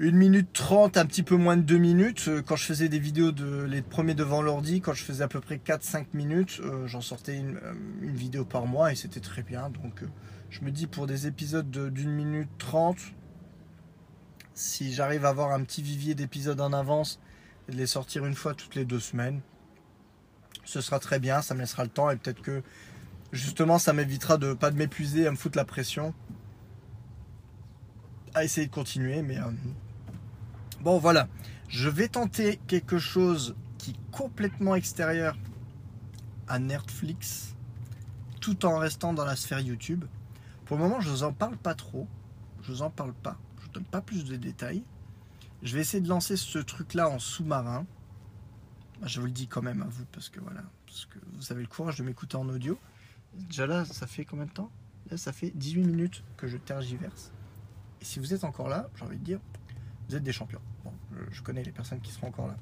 une 0.00 0.16
minute 0.16 0.54
trente, 0.54 0.96
un 0.96 1.04
petit 1.04 1.22
peu 1.22 1.36
moins 1.36 1.58
de 1.58 1.62
deux 1.62 1.76
minutes. 1.76 2.24
Euh, 2.28 2.42
quand 2.42 2.56
je 2.56 2.64
faisais 2.64 2.88
des 2.88 2.98
vidéos 2.98 3.32
de 3.32 3.64
les 3.64 3.82
premiers 3.82 4.14
devant 4.14 4.40
l'ordi, 4.40 4.80
quand 4.80 4.94
je 4.94 5.04
faisais 5.04 5.22
à 5.22 5.28
peu 5.28 5.40
près 5.40 5.56
4-5 5.58 6.06
minutes, 6.14 6.60
euh, 6.64 6.86
j'en 6.86 7.02
sortais 7.02 7.38
euh, 7.38 7.74
une, 8.00 8.16
vidéo 8.16 8.46
par 8.46 8.64
mois 8.64 8.92
et 8.92 8.94
c'était 8.94 9.20
très 9.20 9.42
bien. 9.42 9.68
Donc 9.68 10.02
je 10.48 10.62
me 10.62 10.70
dis 10.70 10.86
pour 10.86 11.06
des 11.06 11.26
épisodes 11.26 11.70
d'une 11.92 12.12
minute 12.12 12.48
trente, 12.56 12.96
si 14.60 14.92
j'arrive 14.92 15.24
à 15.24 15.30
avoir 15.30 15.52
un 15.52 15.62
petit 15.64 15.82
vivier 15.82 16.14
d'épisodes 16.14 16.60
en 16.60 16.72
avance 16.72 17.18
et 17.68 17.72
de 17.72 17.76
les 17.78 17.86
sortir 17.86 18.26
une 18.26 18.34
fois 18.34 18.54
toutes 18.54 18.74
les 18.74 18.84
deux 18.84 19.00
semaines, 19.00 19.40
ce 20.64 20.82
sera 20.82 20.98
très 20.98 21.18
bien, 21.18 21.40
ça 21.40 21.54
me 21.54 21.60
laissera 21.60 21.82
le 21.82 21.88
temps 21.88 22.10
et 22.10 22.16
peut-être 22.16 22.42
que 22.42 22.62
justement 23.32 23.78
ça 23.78 23.94
m'évitera 23.94 24.36
de 24.36 24.52
pas 24.52 24.70
m'épuiser, 24.70 25.26
à 25.26 25.30
me 25.30 25.36
foutre 25.36 25.56
la 25.56 25.64
pression 25.64 26.14
à 28.34 28.44
essayer 28.44 28.66
de 28.66 28.72
continuer, 28.72 29.22
mais 29.22 29.38
Bon 30.82 30.98
voilà, 30.98 31.26
je 31.68 31.88
vais 31.88 32.08
tenter 32.08 32.60
quelque 32.68 32.98
chose 32.98 33.56
qui 33.78 33.90
est 33.90 34.10
complètement 34.12 34.76
extérieur 34.76 35.36
à 36.48 36.58
Netflix, 36.58 37.56
tout 38.40 38.66
en 38.66 38.78
restant 38.78 39.12
dans 39.12 39.24
la 39.24 39.36
sphère 39.36 39.60
YouTube. 39.60 40.04
Pour 40.66 40.76
le 40.76 40.84
moment, 40.84 41.00
je 41.00 41.10
vous 41.10 41.22
en 41.22 41.32
parle 41.32 41.56
pas 41.56 41.74
trop. 41.74 42.06
Je 42.62 42.72
vous 42.72 42.82
en 42.82 42.90
parle 42.90 43.14
pas. 43.14 43.36
Vous 43.70 43.74
donne 43.74 43.84
pas 43.84 44.00
plus 44.00 44.24
de 44.24 44.34
détails. 44.34 44.82
Je 45.62 45.76
vais 45.76 45.82
essayer 45.82 46.02
de 46.02 46.08
lancer 46.08 46.36
ce 46.36 46.58
truc-là 46.58 47.08
en 47.08 47.20
sous-marin. 47.20 47.86
Je 49.06 49.20
vous 49.20 49.26
le 49.26 49.32
dis 49.32 49.46
quand 49.46 49.62
même 49.62 49.80
à 49.82 49.86
vous 49.86 50.04
parce 50.06 50.28
que 50.28 50.40
voilà, 50.40 50.64
parce 50.86 51.06
que 51.06 51.20
vous 51.34 51.52
avez 51.52 51.62
le 51.62 51.68
courage 51.68 51.96
de 51.96 52.02
m'écouter 52.02 52.36
en 52.36 52.48
audio. 52.48 52.76
Déjà 53.34 53.68
là, 53.68 53.84
ça 53.84 54.08
fait 54.08 54.24
combien 54.24 54.46
de 54.46 54.50
temps? 54.50 54.72
Là, 55.08 55.16
ça 55.16 55.32
fait 55.32 55.52
18 55.54 55.84
minutes 55.84 56.24
que 56.36 56.48
je 56.48 56.56
tergiverse. 56.56 57.30
Et 58.00 58.04
si 58.04 58.18
vous 58.18 58.34
êtes 58.34 58.42
encore 58.42 58.68
là, 58.68 58.90
j'ai 58.96 59.04
envie 59.04 59.18
de 59.18 59.24
dire, 59.24 59.38
vous 60.08 60.16
êtes 60.16 60.24
des 60.24 60.32
champions. 60.32 60.60
Bon, 60.82 60.92
je 61.30 61.40
connais 61.42 61.62
les 61.62 61.70
personnes 61.70 62.00
qui 62.00 62.10
seront 62.10 62.26
encore 62.26 62.48
là 62.48 62.56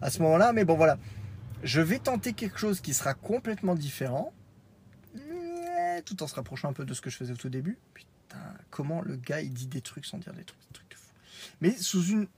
à 0.00 0.10
ce 0.10 0.20
moment-là, 0.22 0.52
mais 0.52 0.64
bon 0.64 0.76
voilà. 0.76 0.98
Je 1.62 1.80
vais 1.80 2.00
tenter 2.00 2.32
quelque 2.32 2.58
chose 2.58 2.80
qui 2.80 2.94
sera 2.94 3.14
complètement 3.14 3.76
différent, 3.76 4.32
tout 6.04 6.22
en 6.22 6.26
se 6.26 6.34
rapprochant 6.34 6.68
un 6.68 6.72
peu 6.72 6.84
de 6.84 6.94
ce 6.94 7.00
que 7.00 7.10
je 7.10 7.16
faisais 7.16 7.32
au 7.32 7.36
tout 7.36 7.48
début. 7.48 7.78
Comment 8.70 9.02
le 9.02 9.16
gars 9.16 9.40
il 9.40 9.52
dit 9.52 9.66
des 9.66 9.80
trucs 9.80 10.06
sans 10.06 10.18
dire 10.18 10.32
des 10.32 10.44
trucs, 10.44 10.60
de 10.72 10.94
fou. 10.94 11.12
Mais 11.60 11.76
sous 11.76 12.04
une 12.04 12.28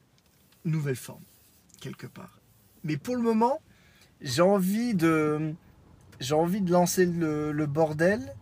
nouvelle 0.65 0.97
forme, 0.97 1.23
quelque 1.81 2.07
part. 2.07 2.41
Mais 2.85 2.97
pour 2.97 3.17
le 3.17 3.23
moment, 3.23 3.61
j'ai 4.21 4.43
envie 4.43 4.95
de, 4.95 5.55
j'ai 6.21 6.35
envie 6.35 6.61
de 6.61 6.71
lancer 6.71 7.07
le, 7.07 7.53
le 7.53 7.67
bordel, 7.67 8.35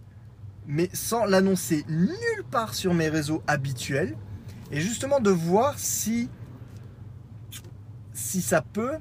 mais 0.66 0.90
sans 0.92 1.24
l'annoncer 1.24 1.84
nulle 1.88 2.44
part 2.50 2.74
sur 2.74 2.94
mes 2.94 3.08
réseaux 3.08 3.42
habituels 3.46 4.16
et 4.70 4.80
justement 4.80 5.20
de 5.20 5.30
voir 5.30 5.78
si 5.78 6.28
si 8.12 8.42
ça 8.42 8.60
peut 8.60 8.98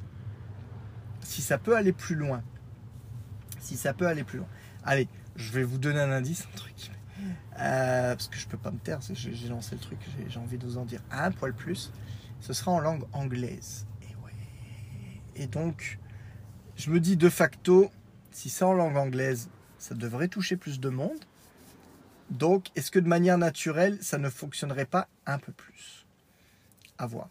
si 1.22 1.42
ça 1.42 1.58
peut 1.58 1.76
aller 1.76 1.92
plus 1.92 2.16
loin. 2.16 2.42
Si 3.60 3.76
ça 3.76 3.94
peut 3.94 4.08
aller 4.08 4.24
plus 4.24 4.40
loin. 4.40 4.48
Allez, 4.84 5.10
je 5.36 5.52
vais 5.52 5.64
vous 5.64 5.78
donner 5.78 6.00
un 6.00 6.12
indice, 6.12 6.48
un 6.52 6.56
truc. 6.56 6.74
Euh, 7.60 8.16
parce 8.16 8.28
que 8.28 8.38
je 8.38 8.48
peux 8.48 8.58
pas 8.58 8.72
me 8.72 8.78
taire, 8.78 9.00
j'ai 9.02 9.48
lancé 9.48 9.76
le 9.76 9.82
truc, 9.82 10.00
j'ai 10.28 10.40
envie 10.40 10.58
de 10.58 10.66
vous 10.66 10.78
en 10.78 10.86
dire 10.86 11.02
un 11.12 11.32
poil 11.32 11.54
plus. 11.54 11.92
Ce 12.40 12.54
sera 12.54 12.72
en 12.72 12.80
langue 12.80 13.04
anglaise. 13.14 13.88
Et 15.36 15.48
donc, 15.48 16.00
je 16.76 16.90
me 16.90 17.00
dis 17.00 17.16
de 17.16 17.30
facto, 17.30 17.92
si 18.32 18.50
c'est 18.50 18.66
en 18.66 18.74
langue 18.74 18.98
anglaise, 18.98 19.50
ça 19.78 19.94
devrait 19.94 20.28
toucher 20.28 20.58
plus 20.58 20.80
de 20.80 20.90
monde. 20.90 21.26
Donc, 22.32 22.68
est-ce 22.76 22.92
que 22.92 23.00
de 23.00 23.08
manière 23.08 23.38
naturelle, 23.38 24.00
ça 24.02 24.18
ne 24.18 24.30
fonctionnerait 24.30 24.86
pas 24.86 25.08
un 25.26 25.38
peu 25.38 25.52
plus? 25.52 26.06
À 26.98 27.06
voir. 27.06 27.30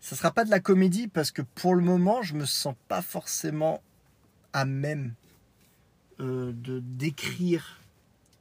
Ça 0.00 0.16
sera 0.16 0.32
pas 0.32 0.44
de 0.44 0.50
la 0.50 0.60
comédie 0.60 1.08
parce 1.08 1.30
que 1.30 1.42
pour 1.42 1.74
le 1.74 1.82
moment, 1.82 2.22
je 2.22 2.34
ne 2.34 2.40
me 2.40 2.44
sens 2.44 2.74
pas 2.88 3.00
forcément 3.00 3.80
à 4.52 4.64
même 4.64 5.14
euh, 6.20 6.52
de 6.52 6.80
d'écrire 6.80 7.80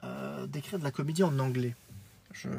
euh, 0.03 0.47
d'écrire 0.47 0.79
de 0.79 0.83
la 0.83 0.91
comédie 0.91 1.23
en 1.23 1.37
anglais. 1.39 1.75
Je, 2.33 2.49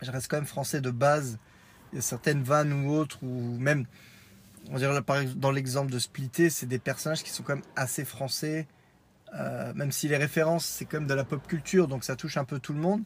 reste 0.00 0.28
quand 0.28 0.36
même 0.36 0.46
français 0.46 0.80
de 0.80 0.90
base. 0.90 1.38
Il 1.92 1.96
y 1.96 1.98
a 1.98 2.02
certaines 2.02 2.42
vannes 2.42 2.72
ou 2.72 2.90
autres, 2.90 3.22
ou 3.22 3.56
même, 3.58 3.86
on 4.70 4.78
dirait 4.78 4.98
dans 5.36 5.50
l'exemple 5.52 5.92
de 5.92 5.98
Splitté, 5.98 6.50
c'est 6.50 6.66
des 6.66 6.78
personnages 6.78 7.22
qui 7.22 7.30
sont 7.30 7.42
quand 7.42 7.56
même 7.56 7.64
assez 7.76 8.04
français. 8.04 8.66
Euh, 9.34 9.72
même 9.74 9.92
si 9.92 10.08
les 10.08 10.16
références, 10.16 10.64
c'est 10.64 10.84
quand 10.84 10.98
même 10.98 11.08
de 11.08 11.14
la 11.14 11.24
pop 11.24 11.46
culture, 11.46 11.86
donc 11.86 12.04
ça 12.04 12.16
touche 12.16 12.36
un 12.36 12.44
peu 12.44 12.58
tout 12.58 12.72
le 12.72 12.80
monde. 12.80 13.02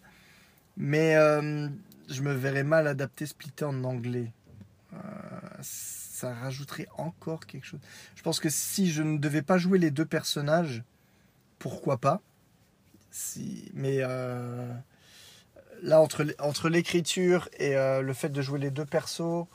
Mais 0.76 1.16
euh, 1.16 1.68
je 2.08 2.22
me 2.22 2.32
verrais 2.32 2.64
mal 2.64 2.86
adapter 2.86 3.26
Splitter 3.26 3.64
en 3.64 3.84
anglais. 3.84 4.32
Ça 5.60 6.34
rajouterait 6.34 6.88
encore 6.96 7.46
quelque 7.46 7.66
chose. 7.66 7.80
Je 8.16 8.22
pense 8.22 8.40
que 8.40 8.48
si 8.48 8.90
je 8.90 9.02
ne 9.02 9.18
devais 9.18 9.42
pas 9.42 9.58
jouer 9.58 9.78
les 9.78 9.90
deux 9.90 10.06
personnages, 10.06 10.82
pourquoi 11.58 11.98
pas? 11.98 12.22
Si, 13.10 13.70
Mais 13.74 13.98
euh, 14.00 14.72
là, 15.82 16.00
entre, 16.00 16.26
entre 16.38 16.68
l'écriture 16.68 17.48
et 17.58 17.76
euh, 17.76 18.02
le 18.02 18.12
fait 18.12 18.28
de 18.28 18.42
jouer 18.42 18.58
les 18.58 18.70
deux 18.70 18.84
persos, 18.84 19.46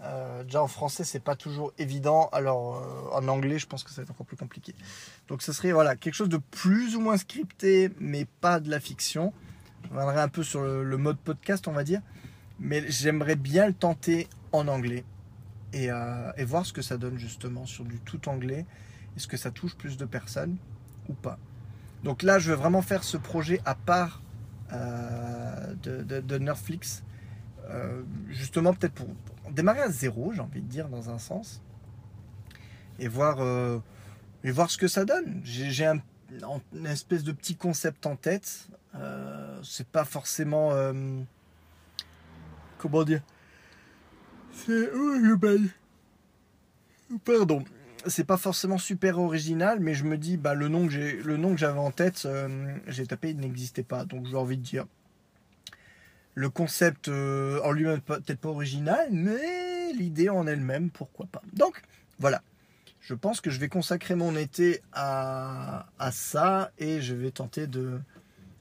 euh, 0.00 0.42
déjà 0.44 0.62
en 0.62 0.68
français, 0.68 1.04
c'est 1.04 1.22
pas 1.22 1.36
toujours 1.36 1.72
évident. 1.78 2.28
Alors 2.32 2.82
en 3.12 3.26
anglais, 3.28 3.58
je 3.58 3.66
pense 3.66 3.84
que 3.84 3.90
ça 3.90 3.96
va 3.96 4.02
être 4.02 4.10
encore 4.10 4.26
plus 4.26 4.36
compliqué. 4.36 4.74
Donc 5.28 5.42
ce 5.42 5.52
serait 5.52 5.72
voilà, 5.72 5.96
quelque 5.96 6.14
chose 6.14 6.28
de 6.28 6.38
plus 6.38 6.96
ou 6.96 7.00
moins 7.00 7.16
scripté, 7.16 7.90
mais 8.00 8.26
pas 8.40 8.60
de 8.60 8.70
la 8.70 8.80
fiction. 8.80 9.32
Je 9.84 9.88
reviendrai 9.90 10.20
un 10.20 10.28
peu 10.28 10.42
sur 10.42 10.62
le 10.62 10.96
mode 10.96 11.18
podcast, 11.18 11.68
on 11.68 11.72
va 11.72 11.84
dire. 11.84 12.00
Mais 12.58 12.88
j'aimerais 12.88 13.36
bien 13.36 13.66
le 13.66 13.74
tenter 13.74 14.28
en 14.52 14.68
anglais 14.68 15.04
euh, 15.74 16.32
et, 16.36 16.44
voir 16.44 16.66
ce 16.66 16.72
que 16.72 16.82
ça 16.82 16.96
donne 16.96 17.18
justement 17.18 17.66
sur 17.66 17.84
du 17.84 17.98
tout 18.00 18.28
anglais. 18.28 18.66
Est-ce 19.16 19.26
que 19.26 19.36
ça 19.36 19.50
touche 19.50 19.74
plus 19.74 19.96
de 19.96 20.04
personnes 20.04 20.56
ou 21.08 21.14
pas? 21.14 21.38
Donc 22.02 22.22
là, 22.22 22.38
je 22.38 22.50
vais 22.50 22.56
vraiment 22.56 22.82
faire 22.82 23.04
ce 23.04 23.16
projet 23.16 23.60
à 23.64 23.74
part 23.74 24.22
euh, 24.72 25.74
de, 25.82 26.38
Netflix. 26.38 27.04
Euh, 27.68 28.02
justement, 28.28 28.74
peut-être 28.74 28.94
pour, 28.94 29.08
démarrer 29.50 29.82
à 29.82 29.88
zéro, 29.88 30.32
j'ai 30.32 30.40
envie 30.40 30.62
de 30.62 30.68
dire, 30.68 30.88
dans 30.88 31.10
un 31.10 31.18
sens. 31.18 31.62
Et 32.98 33.08
voir, 33.08 33.38
et 34.44 34.50
voir 34.50 34.70
ce 34.70 34.78
que 34.78 34.88
ça 34.88 35.04
donne. 35.04 35.40
J'ai 35.44 35.86
un, 35.86 36.00
une 36.74 36.86
espèce 36.86 37.24
de 37.24 37.32
petit 37.32 37.56
concept 37.56 38.06
en 38.06 38.16
tête. 38.16 38.68
c'est 39.62 39.86
pas 39.86 40.04
forcément. 40.04 40.70
comment 42.78 43.04
dire? 43.04 43.22
C'est. 44.52 44.90
Pardon. 47.24 47.64
C'est 48.06 48.24
pas 48.24 48.36
forcément 48.36 48.78
super 48.78 49.18
original, 49.18 49.78
mais 49.80 49.94
je 49.94 50.04
me 50.04 50.18
dis, 50.18 50.36
bah, 50.36 50.54
le 50.54 50.68
nom 50.68 50.86
que 50.86 50.92
j'ai, 50.92 51.22
le 51.22 51.36
nom 51.36 51.52
que 51.52 51.58
j'avais 51.58 51.78
en 51.78 51.90
tête, 51.90 52.22
euh, 52.26 52.74
j'ai 52.88 53.06
tapé, 53.06 53.30
il 53.30 53.38
n'existait 53.38 53.84
pas. 53.84 54.04
Donc 54.04 54.26
j'ai 54.26 54.36
envie 54.36 54.56
de 54.56 54.62
dire, 54.62 54.86
le 56.34 56.50
concept 56.50 57.08
euh, 57.08 57.60
en 57.62 57.72
lui-même 57.72 58.00
peut-être 58.00 58.40
pas 58.40 58.48
original, 58.48 59.08
mais 59.10 59.92
l'idée 59.92 60.28
en 60.28 60.46
elle-même, 60.46 60.90
pourquoi 60.90 61.26
pas. 61.26 61.42
Donc 61.52 61.82
voilà, 62.18 62.42
je 63.00 63.14
pense 63.14 63.40
que 63.40 63.50
je 63.50 63.60
vais 63.60 63.68
consacrer 63.68 64.14
mon 64.14 64.36
été 64.36 64.80
à, 64.92 65.86
ça 66.10 66.70
et 66.78 67.00
je 67.00 67.14
vais 67.14 67.30
tenter 67.30 67.66
de, 67.66 68.00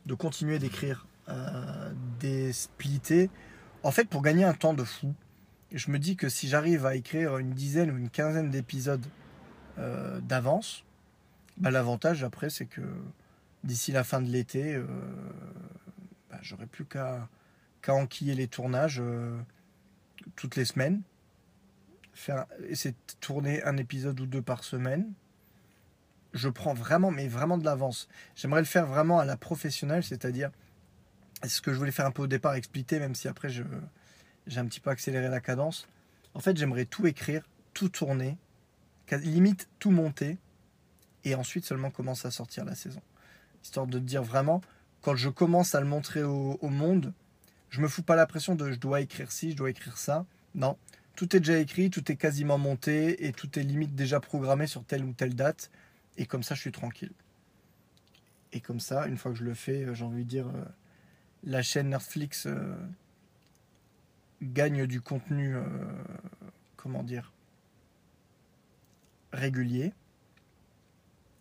de 0.06 0.14
continuer 0.14 0.60
d'écrire 0.60 1.08
euh, 1.30 1.92
des 2.20 2.52
splittés. 2.52 3.30
En 3.84 3.92
fait, 3.92 4.06
pour 4.06 4.22
gagner 4.22 4.44
un 4.44 4.54
temps 4.54 4.74
de 4.74 4.84
fou, 4.84 5.14
je 5.72 5.90
me 5.92 6.00
dis 6.00 6.16
que 6.16 6.28
si 6.28 6.48
j'arrive 6.50 6.86
à 6.86 6.96
écrire 6.96 7.38
une 7.38 7.52
dizaine 7.52 7.92
ou 7.92 7.98
une 7.98 8.10
quinzaine 8.10 8.50
d'épisodes 8.50 9.06
euh, 9.78 10.20
d'avance, 10.22 10.84
bah, 11.58 11.72
l'avantage 11.72 12.24
après 12.24 12.50
c'est 12.50 12.66
que 12.66 12.82
d'ici 13.64 13.92
la 13.92 14.04
fin 14.04 14.22
de 14.22 14.30
l'été, 14.30 14.76
euh, 14.76 14.86
bah, 16.30 16.40
j'aurai 16.42 16.66
plus 16.66 16.86
qu'à 16.86 17.28
enquiller 17.88 18.36
les 18.36 18.48
tournages 18.48 19.00
euh, 19.00 19.38
toutes 20.36 20.56
les 20.56 20.66
semaines, 20.66 21.02
faire 22.14 22.46
essayer 22.68 22.94
de 22.94 23.14
tourner 23.20 23.64
un 23.64 23.78
épisode 23.78 24.20
ou 24.20 24.26
deux 24.26 24.42
par 24.42 24.64
semaine. 24.64 25.12
Je 26.34 26.50
prends 26.50 26.74
vraiment, 26.74 27.12
mais 27.12 27.28
vraiment 27.28 27.58
de 27.58 27.66
l'avance. 27.66 28.08
J'aimerais 28.36 28.62
le 28.62 28.66
faire 28.66 28.86
vraiment 28.86 29.20
à 29.20 29.26
la 29.26 29.36
professionnelle, 29.36 30.04
c'est-à-dire, 30.04 30.50
ce 31.46 31.62
que 31.62 31.74
je 31.74 31.78
voulais 31.78 31.92
faire 31.92 32.06
un 32.06 32.12
peu 32.12 32.22
au 32.22 32.28
départ, 32.28 32.56
expliquer, 32.56 33.00
même 33.00 33.16
si 33.16 33.28
après 33.28 33.50
j'ai 33.50 33.64
un 34.60 34.66
petit 34.66 34.80
peu 34.80 34.90
accéléré 34.90 35.28
la 35.28 35.42
cadence. 35.42 35.88
En 36.34 36.40
fait, 36.40 36.56
j'aimerais 36.56 36.86
tout 36.86 37.06
écrire, 37.06 37.48
tout 37.74 37.90
tourner, 37.90 38.38
limite 39.18 39.68
tout 39.80 39.92
monter, 39.92 40.38
et 41.24 41.36
ensuite 41.36 41.66
seulement 41.66 41.92
commencer 41.92 42.28
à 42.28 42.32
sortir 42.32 42.66
la 42.66 42.76
saison. 42.76 43.02
Histoire 43.64 43.88
de 43.88 44.00
dire 44.00 44.24
vraiment, 44.24 44.62
quand 45.02 45.16
je 45.16 45.30
commence 45.30 45.76
à 45.76 45.82
le 45.82 45.88
montrer 45.88 46.24
au, 46.24 46.58
monde, 46.64 47.14
je 47.70 47.82
me 47.82 47.88
fous 47.88 48.04
pas 48.04 48.16
la 48.16 48.26
pression 48.26 48.56
de 48.56 48.72
je 48.72 48.80
dois 48.80 49.02
écrire 49.02 49.32
ci, 49.32 49.52
je 49.52 49.56
dois 49.56 49.70
écrire 49.70 49.98
ça. 49.98 50.26
Non, 50.56 50.78
tout 51.16 51.36
est 51.36 51.40
déjà 51.40 51.60
écrit, 51.60 51.90
tout 51.90 52.12
est 52.12 52.16
quasiment 52.16 52.58
monté, 52.58 53.26
et 53.26 53.34
tout 53.34 53.60
est 53.60 53.64
limite 53.64 53.96
déjà 53.96 54.20
programmé 54.20 54.68
sur 54.68 54.84
telle 54.84 55.04
ou 55.04 55.14
telle 55.14 55.36
date, 55.36 55.70
et 56.18 56.26
comme 56.26 56.44
ça, 56.44 56.56
je 56.56 56.62
suis 56.62 56.72
tranquille. 56.72 57.14
Et 58.54 58.60
comme 58.60 58.80
ça, 58.80 59.08
une 59.08 59.18
fois 59.18 59.32
que 59.32 59.38
je 59.38 59.44
le 59.44 59.54
fais, 59.54 59.86
euh, 59.86 59.94
j'ai 59.94 60.04
envie 60.04 60.26
de 60.26 60.30
dire, 60.30 60.48
euh, 60.48 60.66
la 61.44 61.62
chaîne 61.62 61.90
Netflix 61.90 62.46
euh, 62.46 62.76
gagne 64.42 64.86
du 64.86 65.02
contenu, 65.02 65.56
comment 66.76 67.04
dire, 67.04 67.32
régulier. 69.34 69.94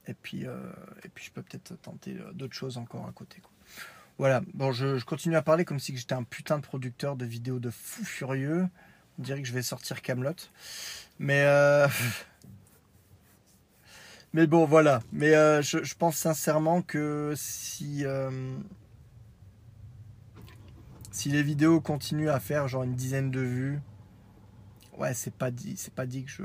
Et 0.06 0.14
puis, 0.14 0.46
euh, 0.46 0.58
et 1.04 1.08
puis 1.08 1.24
je 1.24 1.30
peux 1.30 1.42
peut-être 1.42 1.80
tenter 1.80 2.16
euh, 2.18 2.32
d'autres 2.32 2.54
choses 2.54 2.78
encore 2.78 3.06
à 3.06 3.12
côté. 3.12 3.40
Voilà, 4.18 4.42
bon, 4.54 4.72
je, 4.72 5.02
continue 5.04 5.36
à 5.36 5.42
parler 5.42 5.64
comme 5.64 5.78
si 5.78 5.96
j'étais 5.96 6.14
un 6.14 6.24
putain 6.24 6.58
de 6.58 6.62
producteur 6.62 7.16
de 7.16 7.24
vidéos 7.24 7.58
de 7.58 7.70
fou 7.70 8.04
furieux. 8.04 8.66
On 9.18 9.22
dirait 9.22 9.40
que 9.40 9.48
je 9.48 9.52
vais 9.52 9.62
sortir 9.62 10.02
Camelot. 10.02 10.34
Mais, 11.18 11.44
mais 14.32 14.46
bon, 14.46 14.66
voilà. 14.66 15.00
Mais 15.12 15.30
je, 15.62 15.82
je, 15.82 15.94
pense 15.94 16.16
sincèrement 16.16 16.82
que 16.82 17.32
si 17.36 18.04
si 21.10 21.28
les 21.28 21.42
vidéos 21.42 21.80
continuent 21.80 22.30
à 22.30 22.40
faire 22.40 22.68
genre 22.68 22.82
une 22.82 22.94
dizaine 22.94 23.30
de 23.30 23.40
vues, 23.40 23.80
ouais, 24.96 25.14
c'est 25.14 25.34
pas 25.34 25.50
dit, 25.50 25.76
c'est 25.76 25.92
pas 25.92 26.06
dit 26.06 26.24
que 26.24 26.30
je. 26.30 26.44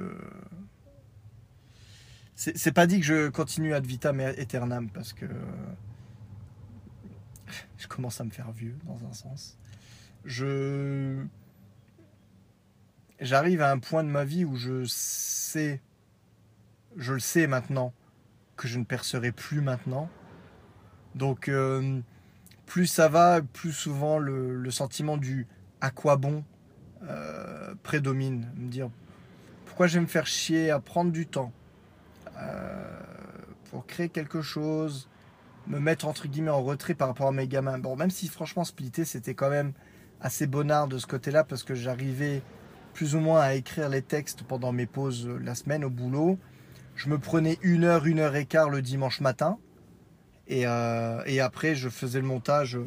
C'est 2.35 2.73
pas 2.73 2.85
dit 2.85 2.99
que 2.99 3.05
je 3.05 3.29
continue 3.29 3.73
ad 3.73 3.85
vitam 3.85 4.19
aeternam 4.19 4.89
parce 4.89 5.13
que 5.13 5.25
je 7.77 7.87
commence 7.87 8.19
à 8.19 8.25
me 8.25 8.29
faire 8.29 8.51
vieux 8.51 8.75
dans 8.85 8.99
un 9.07 9.13
sens. 9.13 9.57
Je 10.25 11.23
j'arrive 13.21 13.61
à 13.61 13.71
un 13.71 13.79
point 13.79 14.03
de 14.03 14.09
ma 14.09 14.25
vie 14.25 14.43
où 14.43 14.57
je 14.57 14.83
sais, 14.85 15.81
je 16.97 17.13
le 17.13 17.19
sais 17.19 17.47
maintenant 17.47 17.93
que 18.57 18.67
je 18.67 18.79
ne 18.79 18.83
percerai 18.83 19.31
plus 19.31 19.61
maintenant. 19.61 20.09
Donc 21.15 21.47
euh, 21.47 22.01
plus 22.65 22.87
ça 22.87 23.07
va, 23.07 23.41
plus 23.41 23.71
souvent 23.71 24.19
le, 24.19 24.69
sentiment 24.71 25.15
du 25.15 25.47
à 25.79 25.89
quoi 25.89 26.17
bon? 26.17 26.43
euh, 27.03 27.75
prédomine. 27.83 28.51
Me 28.55 28.69
dire 28.69 28.89
pourquoi 29.65 29.87
je 29.87 29.95
vais 29.95 30.01
me 30.01 30.07
faire 30.07 30.27
chier 30.27 30.71
à 30.71 30.79
prendre 30.79 31.11
du 31.11 31.27
temps 31.27 31.51
euh, 31.51 31.64
pour 33.69 33.85
créer 33.85 34.09
quelque 34.09 34.41
chose, 34.41 35.09
me 35.67 35.79
mettre 35.79 36.07
entre 36.07 36.27
guillemets 36.27 36.51
en 36.51 36.63
retrait 36.63 36.93
par 36.93 37.07
rapport 37.07 37.27
à 37.27 37.31
mes 37.31 37.47
gamins. 37.47 37.79
Bon, 37.79 37.95
même 37.95 38.11
si 38.11 38.27
franchement 38.27 38.63
splitter 38.63 39.05
c'était 39.05 39.33
quand 39.33 39.49
même 39.49 39.73
assez 40.21 40.47
bonnard 40.47 40.87
de 40.87 40.97
ce 40.97 41.07
côté-là 41.07 41.43
parce 41.43 41.63
que 41.63 41.75
j'arrivais 41.75 42.41
plus 42.93 43.15
ou 43.15 43.19
moins 43.19 43.41
à 43.41 43.53
écrire 43.53 43.89
les 43.89 44.01
textes 44.01 44.43
pendant 44.43 44.71
mes 44.71 44.85
pauses 44.85 45.27
la 45.27 45.55
semaine 45.55 45.83
au 45.83 45.89
boulot. 45.89 46.37
Je 46.95 47.09
me 47.09 47.19
prenais 47.19 47.57
une 47.61 47.83
heure, 47.83 48.05
une 48.05 48.19
heure 48.19 48.35
et 48.35 48.45
quart 48.45 48.69
le 48.69 48.81
dimanche 48.81 49.19
matin 49.19 49.57
euh, 50.51 51.23
et, 51.25 51.39
après, 51.39 51.75
je 51.75 51.89
faisais 51.89 52.19
le 52.19 52.27
montage 52.27 52.75
euh, 52.75 52.85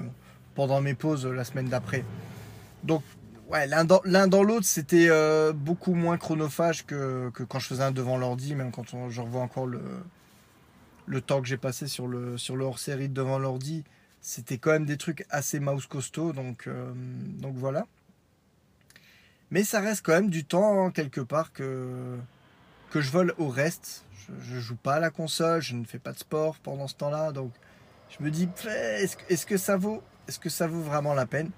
pendant 0.55 0.81
mes 0.81 0.95
pauses 0.95 1.27
euh, 1.27 1.33
la 1.33 1.45
semaine 1.45 1.69
d'après. 1.69 2.05
Donc, 2.85 3.03
ouais, 3.49 3.67
l'un 3.67 3.85
dans, 3.85 4.43
l'autre, 4.43 4.67
c'était 4.67 5.09
beaucoup 5.53 5.95
moins 5.95 6.17
chronophage 6.19 6.87
que, 6.87 7.31
quand 7.49 7.59
je 7.59 7.67
faisais 7.67 7.83
un 7.83 7.93
devant 7.93 8.17
l'ordi, 8.17 8.55
même 8.55 8.71
quand 8.71 8.85
je 9.09 9.21
revois 9.21 9.43
encore 9.43 9.67
le, 9.67 9.81
le 11.07 11.21
temps 11.21 11.41
que 11.41 11.49
j'ai 11.49 11.57
passé 11.57 11.87
sur 11.87 12.07
le, 12.07 12.39
sur 12.39 12.57
le 12.57 12.65
hors-série 12.65 13.09
devant 13.09 13.39
l'ordi. 13.39 13.85
C'était 14.21 14.59
quand 14.59 14.73
même 14.73 14.87
des 14.87 14.97
trucs 14.97 15.25
assez 15.31 15.61
mouse 15.61 15.87
costaud, 15.87 16.33
donc, 16.33 16.69
donc 17.39 17.55
voilà. 17.57 17.87
Mais 19.51 19.65
ça 19.65 19.81
reste 19.81 20.05
quand 20.05 20.13
même 20.13 20.31
du 20.31 20.45
temps, 20.45 20.91
quelque 20.91 21.21
part, 21.21 21.53
que, 21.53 22.19
que 22.91 23.01
je 23.01 23.11
vole 23.11 23.35
au 23.39 23.49
reste 23.49 24.05
je, 24.43 24.59
joue 24.61 24.77
pas 24.77 24.95
à 24.95 25.01
la 25.01 25.11
console, 25.11 25.61
je 25.61 25.75
ne 25.75 25.85
fais 25.85 25.99
pas 25.99 26.13
de 26.13 26.19
sport 26.19 26.57
pendant 26.59 26.87
ce 26.87 26.95
temps-là, 26.97 27.33
donc 27.33 27.53
je 28.11 28.23
me 28.23 28.31
dis 28.31 28.49
est-ce 28.67 29.47
que, 29.47 29.57
ça 29.57 29.77
vaut 29.77 30.03
est-ce 30.27 30.39
que 30.39 30.49
ça 30.49 30.67
vaut 30.67 30.81
vraiment 30.81 31.15
la 31.15 31.27
peine? 31.27 31.51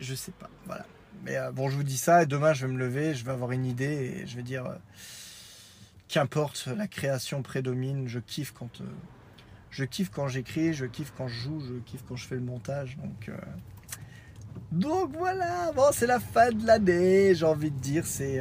Je 0.00 0.14
sais 0.14 0.32
pas, 0.32 0.48
voilà. 0.66 0.86
Mais 1.24 1.36
euh, 1.36 1.52
bon, 1.52 1.70
je 1.70 1.76
vous 1.76 1.82
dis 1.82 1.96
ça 1.96 2.22
et 2.22 2.26
demain 2.26 2.52
je 2.52 2.66
vais 2.66 2.72
me 2.72 2.78
lever, 2.78 3.14
je 3.14 3.24
vais 3.24 3.32
avoir 3.32 3.52
une 3.52 3.64
idée 3.64 3.84
et 4.22 4.26
je 4.26 4.36
vais 4.36 4.42
dire 4.42 4.66
euh, 4.66 4.74
qu'importe, 6.08 6.68
la 6.76 6.86
création 6.86 7.42
prédomine, 7.42 8.06
je 8.08 8.18
kiffe 8.18 8.52
quand 8.52 8.80
euh, 8.82 8.84
je 9.70 9.84
kiffe 9.84 10.10
quand 10.10 10.28
j'écris, 10.28 10.74
je 10.74 10.84
kiffe 10.84 11.12
quand 11.16 11.26
je 11.26 11.34
joue, 11.34 11.60
je 11.60 11.80
kiffe 11.80 12.04
quand 12.06 12.16
je 12.16 12.26
fais 12.26 12.34
le 12.34 12.42
montage, 12.42 12.96
donc 12.98 13.30
donc 14.70 15.16
voilà, 15.16 15.72
bon 15.72 15.86
c'est 15.92 16.06
la 16.06 16.20
fin 16.20 16.52
de 16.52 16.66
l'année, 16.66 17.34
j'ai 17.34 17.46
envie 17.46 17.70
de 17.70 17.78
dire, 17.78 18.06
c'est 18.06 18.40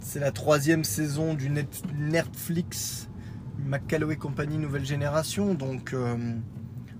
c'est 0.00 0.20
la 0.20 0.32
troisième 0.32 0.84
saison 0.84 1.34
du 1.34 1.50
Netflix 1.50 3.08
McCalloway 3.58 4.16
Company 4.16 4.58
Nouvelle 4.58 4.84
Génération. 4.84 5.54
Donc, 5.54 5.94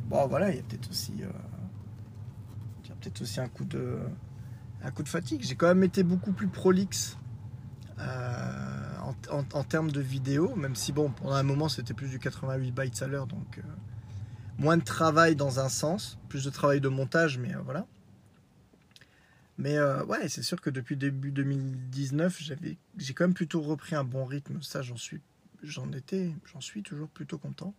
bon, 0.09 0.27
voilà, 0.27 0.51
il 0.51 0.57
y 0.57 0.59
a 0.59 0.63
peut-être 0.63 0.89
aussi, 0.91 1.13
euh, 1.21 1.29
peut 3.11 3.23
aussi 3.23 3.41
un 3.41 3.49
coup 3.49 3.65
de, 3.65 3.99
un 4.85 4.91
coup 4.91 5.03
de 5.03 5.09
fatigue. 5.09 5.43
J'ai 5.43 5.57
quand 5.57 5.67
même 5.67 5.83
été 5.83 6.03
beaucoup 6.03 6.33
plus 6.33 6.49
prolixe 6.49 7.17
euh, 7.99 8.99
en, 9.31 9.65
termes 9.65 9.91
de 9.91 10.01
vidéo, 10.01 10.55
même 10.57 10.77
si 10.77 10.93
bon, 10.93 11.11
pendant 11.11 11.35
un 11.35 11.43
moment 11.43 11.69
c'était 11.69 11.95
plus 11.95 12.09
du 12.09 12.19
88 12.19 12.71
bytes 12.71 13.03
à 13.03 13.07
l'heure, 13.07 13.27
donc 13.27 13.59
euh, 13.59 13.63
moins 14.59 14.77
de 14.77 14.85
travail 14.85 15.37
dans 15.37 15.61
un 15.61 15.69
sens, 15.69 16.19
plus 16.29 16.45
de 16.45 16.51
travail 16.51 16.81
de 16.81 16.89
montage, 16.89 17.39
mais 17.39 17.55
euh, 17.55 17.61
voilà. 17.65 17.87
Mais 19.57 19.79
ouais, 19.79 20.29
c'est 20.29 20.43
sûr 20.43 20.61
que 20.61 20.69
depuis 20.69 20.97
début 20.97 21.31
2019, 21.31 22.39
j'avais, 22.43 22.77
j'ai 22.97 23.15
quand 23.15 23.23
même 23.23 23.35
plutôt 23.35 23.61
repris 23.61 23.95
un 23.95 24.03
bon 24.03 24.25
rythme. 24.25 24.61
Ça, 24.63 24.83
j'en 24.83 24.97
suis, 24.97 25.21
j'en 25.63 25.93
étais, 25.93 26.33
j'en 26.53 26.61
suis 26.61 26.83
toujours 26.83 27.09
plutôt 27.09 27.39
content. 27.39 27.73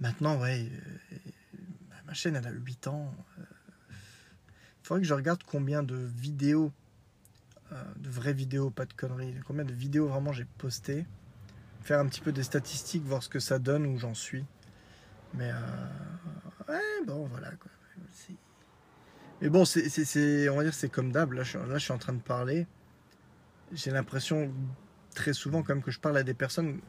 Maintenant, 0.00 0.36
ouais, 0.40 0.68
ma 2.04 2.14
chaîne 2.14 2.34
elle 2.34 2.48
a 2.48 2.50
8 2.50 2.88
ans. 2.88 3.14
Il 4.86 4.88
faudrait 4.88 5.02
que 5.02 5.08
je 5.08 5.14
regarde 5.14 5.42
combien 5.44 5.82
de 5.82 5.96
vidéos, 5.96 6.70
euh, 7.72 7.82
de 7.96 8.08
vraies 8.08 8.32
vidéos, 8.32 8.70
pas 8.70 8.84
de 8.84 8.92
conneries, 8.92 9.34
combien 9.44 9.64
de 9.64 9.72
vidéos 9.72 10.06
vraiment 10.06 10.30
j'ai 10.30 10.44
posté. 10.58 11.04
Faire 11.82 11.98
un 11.98 12.06
petit 12.06 12.20
peu 12.20 12.30
des 12.30 12.44
statistiques, 12.44 13.02
voir 13.02 13.20
ce 13.20 13.28
que 13.28 13.40
ça 13.40 13.58
donne, 13.58 13.84
où 13.84 13.98
j'en 13.98 14.14
suis. 14.14 14.44
Mais 15.34 15.50
euh, 15.50 16.78
bon, 17.04 17.26
voilà 17.26 17.50
quoi. 17.56 17.72
Mais 19.40 19.48
bon, 19.48 19.64
c'est, 19.64 20.48
on 20.48 20.56
va 20.56 20.62
dire 20.62 20.72
c'est 20.72 20.88
comme 20.88 21.10
d'hab. 21.10 21.32
Là, 21.32 21.42
je, 21.42 21.58
là, 21.58 21.78
je 21.78 21.82
suis 21.82 21.92
en 21.92 21.98
train 21.98 22.12
de 22.12 22.22
parler. 22.22 22.68
J'ai 23.72 23.90
l'impression 23.90 24.54
très 25.16 25.32
souvent 25.32 25.64
quand 25.64 25.74
même 25.74 25.82
que 25.82 25.90
je 25.90 25.98
parle 25.98 26.16
à 26.16 26.22
des 26.22 26.34
personnes. 26.34 26.80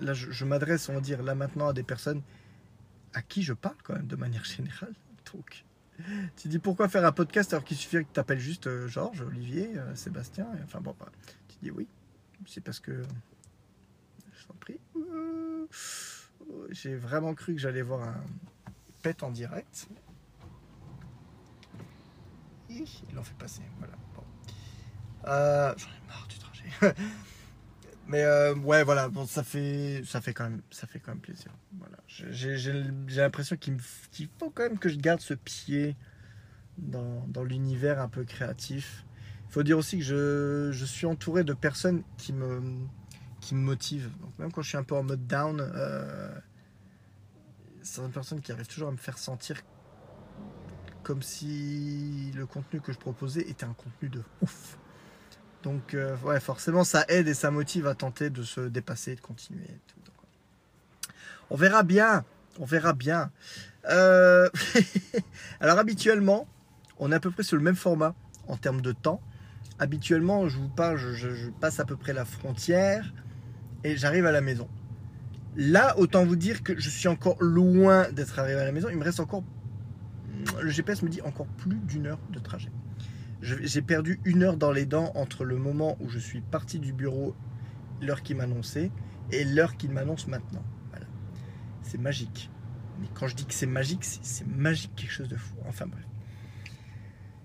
Là, 0.00 0.14
je, 0.14 0.32
je 0.32 0.44
m'adresse, 0.44 0.88
on 0.88 0.94
va 0.94 1.00
dire, 1.00 1.22
là 1.22 1.36
maintenant 1.36 1.68
à 1.68 1.72
des 1.72 1.84
personnes 1.84 2.22
à 3.14 3.22
qui 3.22 3.44
je 3.44 3.52
parle 3.52 3.76
quand 3.84 3.94
même 3.94 4.08
de 4.08 4.16
manière 4.16 4.44
générale. 4.44 4.94
Donc, 5.32 5.64
tu 6.36 6.48
dis 6.48 6.58
pourquoi 6.58 6.88
faire 6.88 7.04
un 7.04 7.12
podcast 7.12 7.52
alors 7.52 7.64
qu'il 7.64 7.76
suffit 7.76 7.98
que 7.98 8.02
tu 8.02 8.12
t'appelles 8.12 8.38
juste 8.38 8.66
euh, 8.66 8.88
Georges, 8.88 9.22
Olivier, 9.22 9.70
euh, 9.76 9.94
Sébastien. 9.94 10.46
enfin 10.64 10.80
bon, 10.80 10.94
bah, 10.98 11.10
tu 11.48 11.56
dis 11.62 11.70
oui. 11.70 11.86
C'est 12.46 12.62
parce 12.62 12.80
que. 12.80 13.02
Je 14.32 14.46
t'en 14.46 14.54
prie. 14.54 14.78
J'ai 16.70 16.94
vraiment 16.94 17.34
cru 17.34 17.54
que 17.54 17.60
j'allais 17.60 17.82
voir 17.82 18.02
un 18.08 18.24
pet 19.02 19.22
en 19.22 19.30
direct. 19.30 19.88
Il 22.70 22.84
l'en 23.14 23.22
fait 23.22 23.36
passer. 23.38 23.62
Voilà. 23.78 23.94
Euh, 25.26 25.74
j'en 25.76 25.88
ai 25.88 26.08
marre 26.08 26.28
du 26.28 26.38
trajet. 26.38 26.94
Mais 28.08 28.24
ouais, 28.64 28.84
voilà, 28.84 29.10
ça 29.26 29.44
fait, 29.44 30.02
ça 30.06 30.22
fait 30.22 30.32
quand 30.32 30.44
même, 30.44 30.62
ça 30.70 30.86
fait 30.86 30.98
quand 30.98 31.12
même 31.12 31.20
plaisir. 31.20 31.52
Voilà, 31.78 31.98
j'ai 32.06 32.56
l'impression 33.20 33.56
qu'il 33.56 33.78
faut 34.38 34.50
quand 34.50 34.62
même 34.62 34.78
que 34.78 34.88
je 34.88 34.96
garde 34.96 35.20
ce 35.20 35.34
pied 35.34 35.94
dans, 36.78 37.26
dans 37.28 37.44
l'univers 37.44 38.00
un 38.00 38.08
peu 38.08 38.24
créatif. 38.24 39.04
Il 39.46 39.52
faut 39.52 39.62
dire 39.62 39.76
aussi 39.78 39.98
que 39.98 40.04
je, 40.04 40.70
je, 40.72 40.84
suis 40.84 41.06
entouré 41.06 41.44
de 41.44 41.52
personnes 41.52 42.02
qui 42.16 42.32
me, 42.32 42.62
qui 43.40 43.54
me 43.54 43.60
motivent. 43.60 44.10
Donc 44.20 44.38
même 44.38 44.52
quand 44.52 44.62
je 44.62 44.68
suis 44.68 44.78
un 44.78 44.84
peu 44.84 44.94
en 44.94 45.02
mode 45.02 45.26
down, 45.26 45.60
euh, 45.60 46.32
une 47.98 48.10
personne 48.10 48.40
qui 48.40 48.52
arrive 48.52 48.66
toujours 48.66 48.88
à 48.88 48.92
me 48.92 48.96
faire 48.96 49.18
sentir 49.18 49.60
comme 51.02 51.22
si 51.22 52.30
le 52.34 52.46
contenu 52.46 52.80
que 52.80 52.92
je 52.92 52.98
proposais 52.98 53.40
était 53.48 53.64
un 53.64 53.72
contenu 53.72 54.10
de 54.10 54.22
ouf. 54.42 54.78
Donc, 55.62 55.94
euh, 55.94 56.16
ouais, 56.24 56.40
forcément, 56.40 56.84
ça 56.84 57.04
aide 57.08 57.28
et 57.28 57.34
ça 57.34 57.50
motive 57.50 57.86
à 57.86 57.94
tenter 57.94 58.30
de 58.30 58.42
se 58.42 58.60
dépasser, 58.60 59.16
de 59.16 59.20
continuer. 59.20 59.66
On 61.50 61.56
verra 61.56 61.82
bien. 61.82 62.24
On 62.58 62.64
verra 62.64 62.92
bien. 62.92 63.30
Euh, 63.88 64.48
alors, 65.60 65.78
habituellement, 65.78 66.46
on 66.98 67.12
est 67.12 67.14
à 67.14 67.20
peu 67.20 67.30
près 67.30 67.42
sur 67.42 67.56
le 67.56 67.62
même 67.62 67.76
format 67.76 68.14
en 68.46 68.56
termes 68.56 68.80
de 68.80 68.92
temps. 68.92 69.20
Habituellement, 69.78 70.48
je 70.48 70.58
vous 70.58 70.68
parle, 70.68 70.96
je, 70.98 71.50
passe 71.60 71.78
à 71.78 71.84
peu 71.84 71.96
près 71.96 72.12
la 72.12 72.24
frontière 72.24 73.12
et 73.84 73.96
j'arrive 73.96 74.26
à 74.26 74.32
la 74.32 74.40
maison. 74.40 74.68
Là, 75.56 75.96
autant 75.98 76.24
vous 76.24 76.36
dire 76.36 76.62
que 76.62 76.78
je 76.78 76.90
suis 76.90 77.08
encore 77.08 77.40
loin 77.40 78.10
d'être 78.10 78.38
arrivé 78.38 78.60
à 78.60 78.64
la 78.64 78.72
maison. 78.72 78.88
Il 78.90 78.96
me 78.96 79.04
reste 79.04 79.20
encore. 79.20 79.44
Le 80.60 80.70
GPS 80.70 81.02
me 81.02 81.08
dit 81.08 81.20
encore 81.22 81.46
plus 81.46 81.76
d'une 81.76 82.06
heure 82.06 82.18
de 82.30 82.38
trajet. 82.38 82.70
J'ai 83.40 83.82
perdu 83.82 84.20
une 84.24 84.42
heure 84.42 84.56
dans 84.56 84.72
les 84.72 84.84
dents 84.84 85.12
entre 85.14 85.44
le 85.44 85.56
moment 85.56 85.96
où 86.00 86.08
je 86.08 86.18
suis 86.18 86.40
parti 86.40 86.80
du 86.80 86.92
bureau, 86.92 87.36
l'heure 88.00 88.22
qu'il 88.22 88.36
m'annonçait, 88.36 88.90
et 89.30 89.44
l'heure 89.44 89.76
qu'il 89.76 89.92
m'annonce 89.92 90.26
maintenant. 90.26 90.64
C'est 91.82 91.98
magique. 91.98 92.50
Mais 93.00 93.06
quand 93.14 93.28
je 93.28 93.36
dis 93.36 93.46
que 93.46 93.54
c'est 93.54 93.66
magique, 93.66 94.04
c'est 94.04 94.46
magique, 94.46 94.94
quelque 94.96 95.12
chose 95.12 95.28
de 95.28 95.36
fou. 95.36 95.54
Enfin 95.66 95.86
bref. 95.86 96.04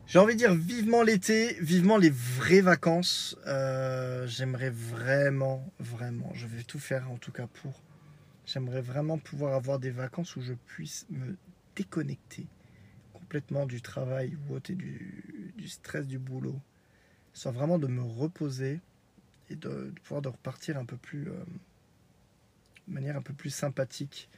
J'ai 0.06 0.20
envie 0.20 0.34
de 0.34 0.40
dire 0.40 0.54
vivement 0.54 1.02
l'été, 1.02 1.58
vivement 1.62 1.98
les 1.98 2.10
vraies 2.10 2.62
vacances. 2.62 3.38
Euh, 3.48 4.28
j'aimerais 4.28 4.70
vraiment, 4.70 5.72
vraiment, 5.80 6.32
je 6.34 6.46
vais 6.46 6.64
tout 6.64 6.80
faire 6.80 7.10
en 7.10 7.18
tout 7.18 7.32
cas 7.32 7.48
pour. 7.48 7.82
J'aimerais 8.46 8.82
vraiment 8.82 9.18
pouvoir 9.18 9.54
avoir 9.54 9.80
des 9.80 9.92
vacances 9.92 10.36
où 10.36 10.42
je 10.42 10.54
puisse 10.54 11.06
me 11.10 11.38
déconnecter 11.76 12.48
complètement 13.34 13.66
du 13.66 13.82
travail 13.82 14.38
ou 14.48 14.60
du, 14.60 15.54
du 15.58 15.68
stress 15.68 16.06
du 16.06 16.20
boulot, 16.20 16.62
soit 17.34 17.52
vraiment 17.52 17.80
de 17.80 17.88
me 17.88 18.04
reposer 18.04 18.80
et 19.50 19.56
de, 19.56 19.92
pouvoir 20.04 20.22
de 20.22 20.30
repartir 20.30 20.78
un 20.78 20.86
peu 20.86 20.98
plus, 20.98 21.30
euh, 21.30 21.44
de 22.88 22.94
manière 22.94 23.18
un 23.18 23.24
peu 23.24 23.34
plus 23.34 23.50
sympathique. 23.50 24.30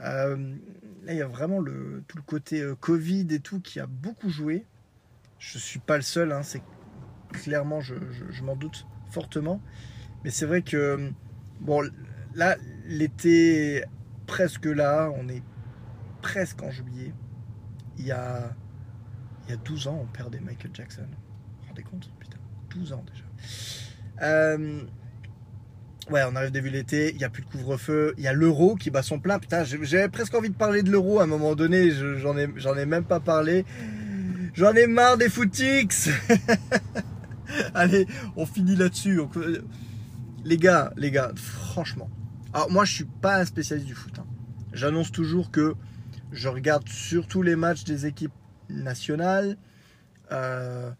Euh, 0.00 0.56
là, 1.04 1.12
il 1.12 1.16
y 1.16 1.22
a 1.22 1.28
vraiment 1.28 1.60
le, 1.60 2.02
tout 2.08 2.16
le 2.16 2.24
côté 2.24 2.60
euh, 2.60 2.74
Covid 2.74 3.28
et 3.30 3.38
tout 3.38 3.60
qui 3.60 3.78
a 3.78 3.86
beaucoup 3.86 4.30
joué. 4.30 4.66
Je 5.38 5.56
suis 5.56 5.78
pas 5.78 5.94
le 5.94 6.02
seul, 6.02 6.32
hein, 6.32 6.42
c'est 6.42 6.62
clairement, 7.32 7.80
je 7.80 8.42
m'en 8.42 8.56
doute 8.56 8.84
fortement. 9.12 9.62
Mais 10.24 10.30
c'est 10.30 10.46
vrai 10.46 10.62
que, 10.62 11.12
bon, 11.60 11.88
là, 12.34 12.56
l'été 12.86 13.84
presque 14.26 14.66
là, 14.66 15.08
on 15.14 15.28
est 15.28 15.44
presque 16.20 16.60
en 16.64 16.72
juillet 16.72 17.14
il 18.00 18.06
y 18.06 18.12
a, 18.12 18.54
il 19.46 19.50
y 19.50 19.54
a 19.54 19.56
12 19.56 19.88
ans, 19.88 20.00
on 20.02 20.06
perdait 20.06 20.40
Michael 20.40 20.70
Jackson. 20.72 21.02
Vous 21.02 21.62
vous 21.62 21.68
rendez 21.68 21.82
compte 21.82 22.10
Putain, 22.18 22.38
12 22.70 22.92
ans 22.94 23.04
déjà. 23.06 23.24
Euh, 24.22 24.80
ouais, 26.10 26.22
on 26.26 26.34
arrive 26.34 26.50
début 26.50 26.70
l'été, 26.70 27.10
il 27.10 27.18
n'y 27.18 27.24
a 27.24 27.30
plus 27.30 27.42
de 27.42 27.48
couvre-feu, 27.48 28.14
il 28.16 28.24
y 28.24 28.28
a 28.28 28.32
l'euro 28.32 28.74
qui 28.76 28.90
bat 28.90 29.02
son 29.02 29.20
plein. 29.20 29.38
Putain, 29.38 29.64
j'avais 29.64 30.08
presque 30.08 30.34
envie 30.34 30.48
de 30.48 30.54
parler 30.54 30.82
de 30.82 30.90
l'euro 30.90 31.20
à 31.20 31.24
un 31.24 31.26
moment 31.26 31.54
donné, 31.54 31.90
j'en 31.90 32.36
ai, 32.36 32.48
ai 32.80 32.86
même 32.86 33.04
pas 33.04 33.20
parlé. 33.20 33.64
J'en 34.54 34.72
ai 34.74 34.86
marre 34.86 35.16
des 35.16 35.28
footix 35.28 36.10
Allez, 37.74 38.06
on 38.36 38.46
finit 38.46 38.76
là-dessus. 38.76 39.20
Les 40.44 40.56
gars, 40.56 40.92
les 40.96 41.10
gars, 41.10 41.32
franchement. 41.36 42.08
Alors 42.52 42.70
moi, 42.70 42.84
je 42.84 42.94
suis 42.94 43.04
pas 43.04 43.40
un 43.40 43.44
spécialiste 43.44 43.86
du 43.86 43.94
foot. 43.94 44.18
Hein. 44.18 44.26
J'annonce 44.72 45.12
toujours 45.12 45.50
que 45.50 45.74
je 46.32 46.48
regarde 46.48 46.88
surtout 46.88 47.42
les 47.42 47.56
matchs 47.56 47.84
des 47.84 48.06
équipes 48.06 48.32
nationales. 48.68 49.56
Euh, 50.32 50.90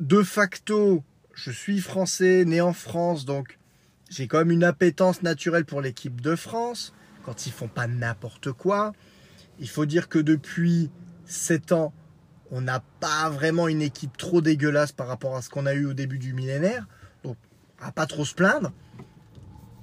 de 0.00 0.22
facto, 0.22 1.04
je 1.34 1.50
suis 1.50 1.80
français, 1.80 2.44
né 2.44 2.60
en 2.60 2.72
France, 2.72 3.24
donc 3.24 3.58
j'ai 4.08 4.28
quand 4.28 4.38
même 4.38 4.50
une 4.50 4.64
appétence 4.64 5.22
naturelle 5.22 5.64
pour 5.64 5.80
l'équipe 5.80 6.20
de 6.20 6.36
France, 6.36 6.94
quand 7.24 7.46
ils 7.46 7.52
font 7.52 7.68
pas 7.68 7.86
n'importe 7.86 8.52
quoi. 8.52 8.92
Il 9.58 9.68
faut 9.68 9.86
dire 9.86 10.08
que 10.08 10.18
depuis 10.18 10.90
7 11.26 11.72
ans, 11.72 11.92
on 12.50 12.60
n'a 12.60 12.80
pas 13.00 13.28
vraiment 13.28 13.68
une 13.68 13.82
équipe 13.82 14.16
trop 14.16 14.40
dégueulasse 14.40 14.92
par 14.92 15.08
rapport 15.08 15.36
à 15.36 15.42
ce 15.42 15.50
qu'on 15.50 15.66
a 15.66 15.74
eu 15.74 15.86
au 15.86 15.94
début 15.94 16.18
du 16.18 16.32
millénaire. 16.32 16.86
Donc, 17.24 17.36
on 17.80 17.84
va 17.86 17.92
pas 17.92 18.06
trop 18.06 18.24
se 18.24 18.34
plaindre. 18.34 18.72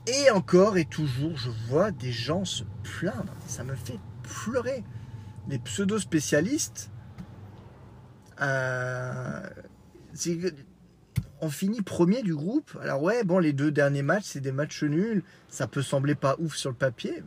Et 0.08 0.30
encore 0.32 0.78
et 0.78 0.86
toujours, 0.86 1.38
je 1.38 1.50
vois 1.68 1.92
des 1.92 2.12
gens 2.12 2.46
se 2.46 2.64
plaindre. 2.84 3.34
Ça 3.48 3.64
me 3.64 3.76
fait 3.76 4.00
pleurer. 4.24 4.84
Les 5.50 5.60
pseudo-spécialistes, 5.60 6.90
euh, 8.42 9.50
on 11.42 11.50
finit 11.50 11.82
premier 11.82 12.24
du 12.24 12.36
groupe. 12.36 12.78
Alors 12.82 13.04
ouais, 13.04 13.24
bon, 13.24 13.40
les 13.40 13.54
deux 13.54 13.72
derniers 13.72 14.02
matchs, 14.02 14.26
c'est 14.26 14.42
des 14.42 14.52
matchs 14.52 14.84
nuls. 14.84 15.24
Ça 15.50 15.68
peut 15.68 15.82
sembler 15.82 16.16
pas 16.16 16.36
ouf 16.40 16.56
sur 16.56 16.70
le 16.70 16.76
papier. 16.76 17.24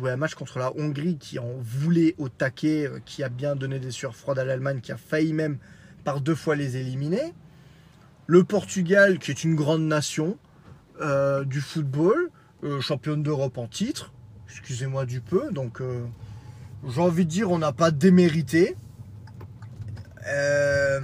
On 0.00 0.06
un 0.06 0.16
match 0.16 0.34
contre 0.34 0.58
la 0.58 0.72
Hongrie 0.76 1.18
qui 1.18 1.38
en 1.38 1.54
voulait 1.58 2.14
au 2.18 2.28
taquet, 2.28 2.86
euh, 2.86 3.00
qui 3.04 3.22
a 3.22 3.28
bien 3.28 3.56
donné 3.56 3.78
des 3.78 3.90
sueurs 3.90 4.14
froides 4.14 4.38
à 4.38 4.44
l'Allemagne, 4.44 4.80
qui 4.80 4.92
a 4.92 4.96
failli 4.96 5.32
même 5.32 5.58
par 6.04 6.20
deux 6.20 6.34
fois 6.34 6.54
les 6.54 6.76
éliminer. 6.76 7.34
Le 8.26 8.44
Portugal, 8.44 9.18
qui 9.18 9.30
est 9.30 9.42
une 9.42 9.54
grande 9.54 9.82
nation 9.82 10.38
euh, 11.00 11.44
du 11.44 11.60
football, 11.60 12.30
championne 12.80 13.24
d'Europe 13.24 13.58
en 13.58 13.66
titre, 13.66 14.12
excusez-moi 14.52 15.06
du 15.06 15.20
peu. 15.20 15.50
Donc, 15.50 15.80
euh, 15.80 16.06
j'ai 16.86 17.00
envie 17.00 17.24
de 17.24 17.30
dire, 17.30 17.50
on 17.50 17.58
n'a 17.58 17.72
pas 17.72 17.90
démérité. 17.90 18.76
Euh, 20.28 21.00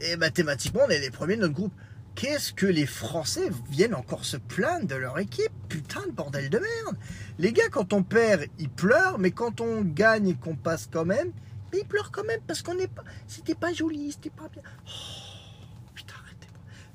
et 0.00 0.16
mathématiquement, 0.16 0.82
on 0.86 0.90
est 0.90 1.00
les 1.00 1.10
premiers 1.10 1.36
de 1.36 1.42
notre 1.42 1.54
groupe. 1.54 1.74
Qu'est-ce 2.14 2.54
que 2.54 2.64
les 2.64 2.86
Français 2.86 3.50
viennent 3.70 3.94
encore 3.94 4.24
se 4.24 4.38
plaindre 4.38 4.86
de 4.86 4.94
leur 4.94 5.18
équipe? 5.18 5.52
Putain 5.68 6.06
de 6.06 6.12
bordel 6.12 6.48
de 6.48 6.58
merde 6.58 6.96
Les 7.38 7.52
gars, 7.52 7.68
quand 7.70 7.92
on 7.92 8.02
perd, 8.02 8.46
ils 8.58 8.70
pleurent, 8.70 9.18
mais 9.18 9.32
quand 9.32 9.60
on 9.60 9.82
gagne 9.82 10.28
et 10.28 10.34
qu'on 10.34 10.56
passe 10.56 10.88
quand 10.90 11.04
même, 11.04 11.32
Mais 11.72 11.80
il 11.80 11.86
pleure 11.86 12.10
quand 12.10 12.24
même 12.24 12.40
parce 12.46 12.62
qu'on 12.62 12.74
n'est 12.74 12.88
pas. 12.88 13.04
C'était 13.26 13.54
pas 13.54 13.72
joli, 13.72 14.12
c'était 14.12 14.30
pas 14.30 14.48
bien. 14.48 14.62
Oh, 14.86 15.90
putain, 15.94 16.14
arrêtez. 16.24 16.46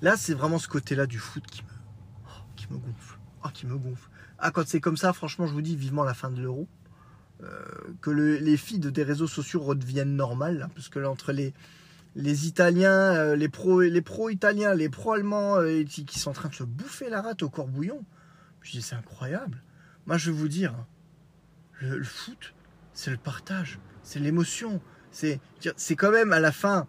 Là, 0.02 0.16
c'est 0.18 0.34
vraiment 0.34 0.58
ce 0.58 0.68
côté-là 0.68 1.06
du 1.06 1.20
foot 1.20 1.46
qui 1.46 1.62
me, 1.62 1.70
oh, 2.26 2.42
qui 2.56 2.66
me 2.72 2.78
gonfle. 2.78 3.20
Oh, 3.44 3.50
qui 3.54 3.68
me 3.68 3.78
gonfle. 3.78 4.10
Ah, 4.42 4.52
quand 4.52 4.68
c'est 4.68 4.82
comme 4.82 4.98
ça, 4.98 5.14
franchement, 5.14 5.46
je 5.46 5.54
vous 5.54 5.62
dis 5.62 5.76
vivement 5.76 6.04
la 6.04 6.16
fin 6.16 6.32
de 6.32 6.42
l'euro. 6.42 6.68
Euh, 7.44 7.64
que 8.02 8.12
les 8.12 8.58
filles 8.58 8.80
des 8.80 9.04
réseaux 9.04 9.28
sociaux 9.28 9.62
redeviennent 9.62 10.16
normales, 10.16 10.68
parce 10.76 10.90
que 10.90 11.00
là, 11.00 11.10
entre 11.10 11.32
les, 11.32 11.54
les 12.16 12.48
Italiens, 12.48 13.16
euh, 13.16 13.36
les 13.36 13.50
pro, 13.50 13.82
pro-italiens, 14.04 14.76
les 14.76 14.90
pro-allemands 14.90 15.60
euh, 15.60 15.84
qui, 15.84 16.20
sont 16.20 16.32
en 16.32 16.34
train 16.34 16.50
de 16.50 16.54
se 16.54 16.64
bouffer 16.64 17.10
la 17.10 17.22
rate 17.22 17.42
au 17.42 17.50
corps 17.50 17.68
bouillon, 17.68 18.04
je 18.62 18.72
dis 18.72 18.82
c'est 18.82 18.96
incroyable. 18.96 19.64
Moi, 20.06 20.18
je 20.18 20.30
vais 20.30 20.38
vous 20.38 20.48
dire, 20.48 20.76
le, 21.80 22.04
foot, 22.04 22.54
c'est 22.94 23.12
le 23.12 23.18
partage, 23.18 23.80
c'est 24.04 24.20
l'émotion, 24.20 24.82
c'est 25.12 25.40
c'est 25.78 25.96
quand 25.96 26.12
même 26.12 26.32
à 26.32 26.40
la 26.40 26.52
fin 26.52 26.88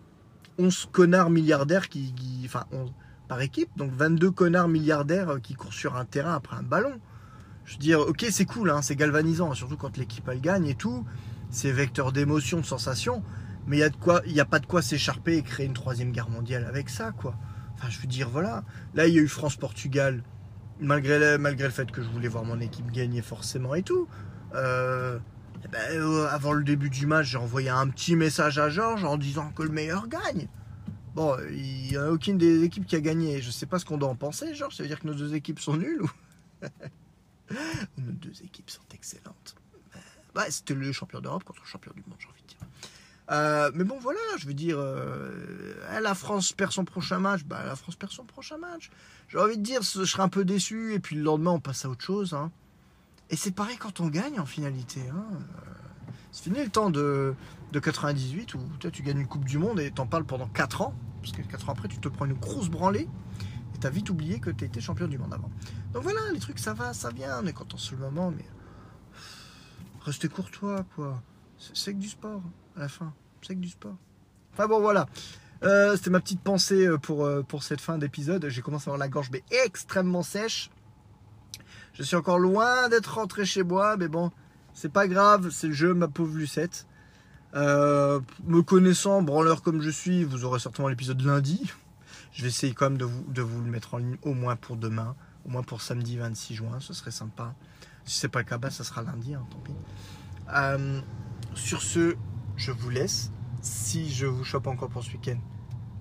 11 0.58 0.88
connards 0.92 1.30
milliardaires 1.30 1.88
qui, 1.88 2.14
enfin 2.44 2.66
par 3.26 3.40
équipe, 3.40 3.70
donc 3.76 3.90
22 3.92 4.30
connards 4.30 4.68
milliardaires 4.68 5.38
qui 5.42 5.54
courent 5.54 5.72
sur 5.72 5.96
un 5.96 6.04
terrain 6.04 6.34
après 6.34 6.56
un 6.56 6.62
ballon. 6.62 7.00
Je 7.72 7.78
veux 7.78 7.80
dire, 7.80 8.00
ok, 8.00 8.26
c'est 8.30 8.44
cool, 8.44 8.68
hein, 8.68 8.82
c'est 8.82 8.96
galvanisant, 8.96 9.54
surtout 9.54 9.78
quand 9.78 9.96
l'équipe 9.96 10.28
elle 10.28 10.42
gagne 10.42 10.66
et 10.66 10.74
tout. 10.74 11.06
C'est 11.48 11.72
vecteur 11.72 12.12
d'émotion, 12.12 12.60
de 12.60 12.66
sensation. 12.66 13.22
Mais 13.66 13.78
il 13.78 13.82
a 13.82 13.88
de 13.88 13.96
quoi, 13.96 14.20
il 14.26 14.32
y 14.32 14.40
a 14.40 14.44
pas 14.44 14.58
de 14.58 14.66
quoi 14.66 14.82
s'écharper 14.82 15.38
et 15.38 15.42
créer 15.42 15.64
une 15.64 15.72
troisième 15.72 16.12
guerre 16.12 16.28
mondiale 16.28 16.66
avec 16.66 16.90
ça, 16.90 17.12
quoi. 17.12 17.34
Enfin, 17.72 17.88
je 17.88 17.98
veux 17.98 18.08
dire, 18.08 18.28
voilà. 18.28 18.62
Là, 18.92 19.06
il 19.06 19.14
y 19.14 19.18
a 19.18 19.22
eu 19.22 19.28
France-Portugal, 19.28 20.22
malgré, 20.80 21.38
malgré 21.38 21.66
le 21.66 21.72
fait 21.72 21.90
que 21.90 22.02
je 22.02 22.10
voulais 22.10 22.28
voir 22.28 22.44
mon 22.44 22.60
équipe 22.60 22.90
gagner 22.90 23.22
forcément 23.22 23.74
et 23.74 23.82
tout. 23.82 24.06
Euh, 24.54 25.18
eh 25.64 25.68
ben, 25.68 25.80
euh, 25.92 26.28
avant 26.28 26.52
le 26.52 26.64
début 26.64 26.90
du 26.90 27.06
match, 27.06 27.28
j'ai 27.28 27.38
envoyé 27.38 27.70
un 27.70 27.88
petit 27.88 28.16
message 28.16 28.58
à 28.58 28.68
Georges 28.68 29.04
en 29.04 29.16
disant 29.16 29.50
que 29.56 29.62
le 29.62 29.70
meilleur 29.70 30.08
gagne. 30.08 30.46
Bon, 31.14 31.38
il 31.50 31.88
n'y 31.88 31.96
a 31.96 32.12
aucune 32.12 32.36
des 32.36 32.64
équipes 32.64 32.84
qui 32.84 32.96
a 32.96 33.00
gagné. 33.00 33.40
Je 33.40 33.50
sais 33.50 33.64
pas 33.64 33.78
ce 33.78 33.86
qu'on 33.86 33.96
doit 33.96 34.10
en 34.10 34.14
penser, 34.14 34.54
Georges. 34.54 34.76
Ça 34.76 34.82
veut 34.82 34.90
dire 34.90 35.00
que 35.00 35.06
nos 35.06 35.14
deux 35.14 35.34
équipes 35.34 35.58
sont 35.58 35.78
nulles 35.78 36.02
ou? 36.02 36.10
Nos 37.98 38.12
deux 38.12 38.42
équipes 38.42 38.70
sont 38.70 38.82
excellentes. 38.92 39.56
Bah, 40.34 40.44
c'était 40.50 40.74
le 40.74 40.92
champion 40.92 41.20
d'Europe 41.20 41.44
contre 41.44 41.60
le 41.62 41.68
champion 41.68 41.92
du 41.94 42.02
monde, 42.06 42.16
j'ai 42.18 42.28
envie 42.28 42.42
de 42.42 42.48
dire. 42.48 42.58
Euh, 43.30 43.70
mais 43.74 43.84
bon, 43.84 43.98
voilà, 44.00 44.20
je 44.38 44.46
veux 44.46 44.54
dire, 44.54 44.76
euh, 44.78 45.74
la 46.00 46.14
France 46.14 46.52
perd 46.52 46.72
son 46.72 46.84
prochain 46.84 47.18
match, 47.18 47.44
bah, 47.44 47.62
la 47.64 47.76
France 47.76 47.96
perd 47.96 48.12
son 48.12 48.24
prochain 48.24 48.58
match. 48.58 48.90
J'ai 49.28 49.38
envie 49.38 49.58
de 49.58 49.62
dire, 49.62 49.82
je 49.82 50.04
serais 50.04 50.22
un 50.22 50.28
peu 50.28 50.44
déçu, 50.44 50.94
et 50.94 50.98
puis 50.98 51.16
le 51.16 51.22
lendemain, 51.22 51.52
on 51.52 51.60
passe 51.60 51.84
à 51.84 51.88
autre 51.88 52.04
chose. 52.04 52.34
Hein. 52.34 52.50
Et 53.30 53.36
c'est 53.36 53.52
pareil 53.52 53.76
quand 53.76 54.00
on 54.00 54.08
gagne, 54.08 54.40
en 54.40 54.46
finalité. 54.46 55.00
Hein. 55.10 55.24
C'est 56.32 56.44
fini 56.44 56.62
le 56.62 56.70
temps 56.70 56.90
de, 56.90 57.34
de 57.72 57.78
98 57.78 58.54
où 58.54 58.60
tu 58.90 59.02
gagnes 59.02 59.20
une 59.20 59.26
Coupe 59.26 59.44
du 59.44 59.58
Monde 59.58 59.80
et 59.80 59.90
t'en 59.90 60.06
parles 60.06 60.24
pendant 60.24 60.48
4 60.48 60.82
ans, 60.82 60.94
parce 61.20 61.32
que 61.32 61.42
4 61.42 61.68
ans 61.68 61.72
après, 61.72 61.88
tu 61.88 61.98
te 61.98 62.08
prends 62.08 62.24
une 62.24 62.32
grosse 62.34 62.68
branlée, 62.68 63.06
t'as 63.82 63.90
vite 63.90 64.10
oublié 64.10 64.38
que 64.38 64.50
tu 64.50 64.64
étais 64.64 64.80
champion 64.80 65.08
du 65.08 65.18
monde 65.18 65.34
avant. 65.34 65.50
Donc 65.92 66.04
voilà, 66.04 66.20
les 66.32 66.38
trucs, 66.38 66.60
ça 66.60 66.72
va, 66.72 66.94
ça 66.94 67.10
vient, 67.10 67.40
on 67.42 67.46
est 67.46 67.52
content 67.52 67.76
sur 67.76 67.96
le 67.96 68.02
moment, 68.02 68.30
mais 68.30 68.44
restez 70.02 70.28
courtois, 70.28 70.86
quoi. 70.94 71.20
C'est 71.74 71.92
que 71.92 71.98
du 71.98 72.08
sport, 72.08 72.42
à 72.76 72.80
la 72.80 72.88
fin. 72.88 73.12
C'est 73.42 73.56
que 73.56 73.60
du 73.60 73.70
sport. 73.70 73.96
Enfin 74.52 74.68
bon, 74.68 74.80
voilà. 74.80 75.06
Euh, 75.64 75.96
c'était 75.96 76.10
ma 76.10 76.20
petite 76.20 76.40
pensée 76.40 76.86
euh, 76.86 76.96
pour, 76.96 77.24
euh, 77.24 77.42
pour 77.42 77.64
cette 77.64 77.80
fin 77.80 77.98
d'épisode. 77.98 78.48
J'ai 78.48 78.62
commencé 78.62 78.88
à 78.88 78.92
avoir 78.92 78.98
la 78.98 79.08
gorge 79.08 79.30
mais 79.32 79.42
extrêmement 79.64 80.22
sèche. 80.22 80.70
Je 81.94 82.04
suis 82.04 82.16
encore 82.16 82.38
loin 82.38 82.88
d'être 82.88 83.14
rentré 83.14 83.44
chez 83.44 83.64
moi, 83.64 83.96
mais 83.96 84.06
bon, 84.06 84.30
c'est 84.74 84.92
pas 84.92 85.08
grave, 85.08 85.50
c'est 85.50 85.68
le 85.68 85.72
jeu, 85.72 85.92
ma 85.92 86.06
pauvre 86.06 86.36
Lucette. 86.36 86.86
me 87.54 88.60
connaissant, 88.60 89.22
branleur 89.22 89.62
comme 89.62 89.82
je 89.82 89.90
suis, 89.90 90.22
vous 90.22 90.44
aurez 90.44 90.60
certainement 90.60 90.88
l'épisode 90.88 91.20
lundi. 91.22 91.72
Je 92.32 92.42
vais 92.42 92.48
essayer 92.48 92.72
quand 92.72 92.90
même 92.90 92.98
de 92.98 93.04
vous, 93.42 93.60
le 93.60 93.70
mettre 93.70 93.94
en 93.94 93.98
ligne 93.98 94.16
au 94.22 94.32
moins 94.32 94.56
pour 94.56 94.76
demain, 94.76 95.14
au 95.44 95.50
moins 95.50 95.62
pour 95.62 95.82
samedi 95.82 96.16
26 96.16 96.54
juin, 96.54 96.80
ce 96.80 96.94
serait 96.94 97.10
sympa. 97.10 97.54
Si 98.04 98.18
c'est 98.18 98.28
pas 98.28 98.40
le 98.40 98.44
cas, 98.44 98.58
bah, 98.58 98.70
ça 98.70 98.84
sera 98.84 99.02
lundi, 99.02 99.34
hein, 99.34 99.46
tant 99.50 99.58
pis. 99.58 99.74
sur 101.54 101.82
ce, 101.82 102.16
je 102.56 102.72
vous 102.72 102.90
laisse. 102.90 103.30
Si 103.60 104.12
je 104.12 104.26
vous 104.26 104.44
chope 104.44 104.66
encore 104.66 104.88
pour 104.88 105.04
ce 105.04 105.12
week-end, 105.12 105.38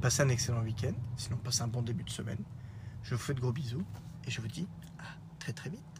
passez 0.01 0.23
un 0.23 0.29
excellent 0.29 0.61
week-end. 0.63 0.93
Sinon, 1.17 1.37
passez 1.37 1.61
un 1.61 1.67
bon 1.67 1.81
début 1.81 2.03
de 2.03 2.09
semaine. 2.09 2.43
Je 3.03 3.13
vous 3.13 3.21
fais 3.21 3.33
de 3.33 3.39
gros 3.39 3.51
bisous 3.51 3.85
et 4.25 4.31
je 4.31 4.41
vous 4.41 4.47
dis 4.47 4.67
à 4.99 5.03
très 5.39 5.53
très 5.53 5.69
vite. 5.69 5.90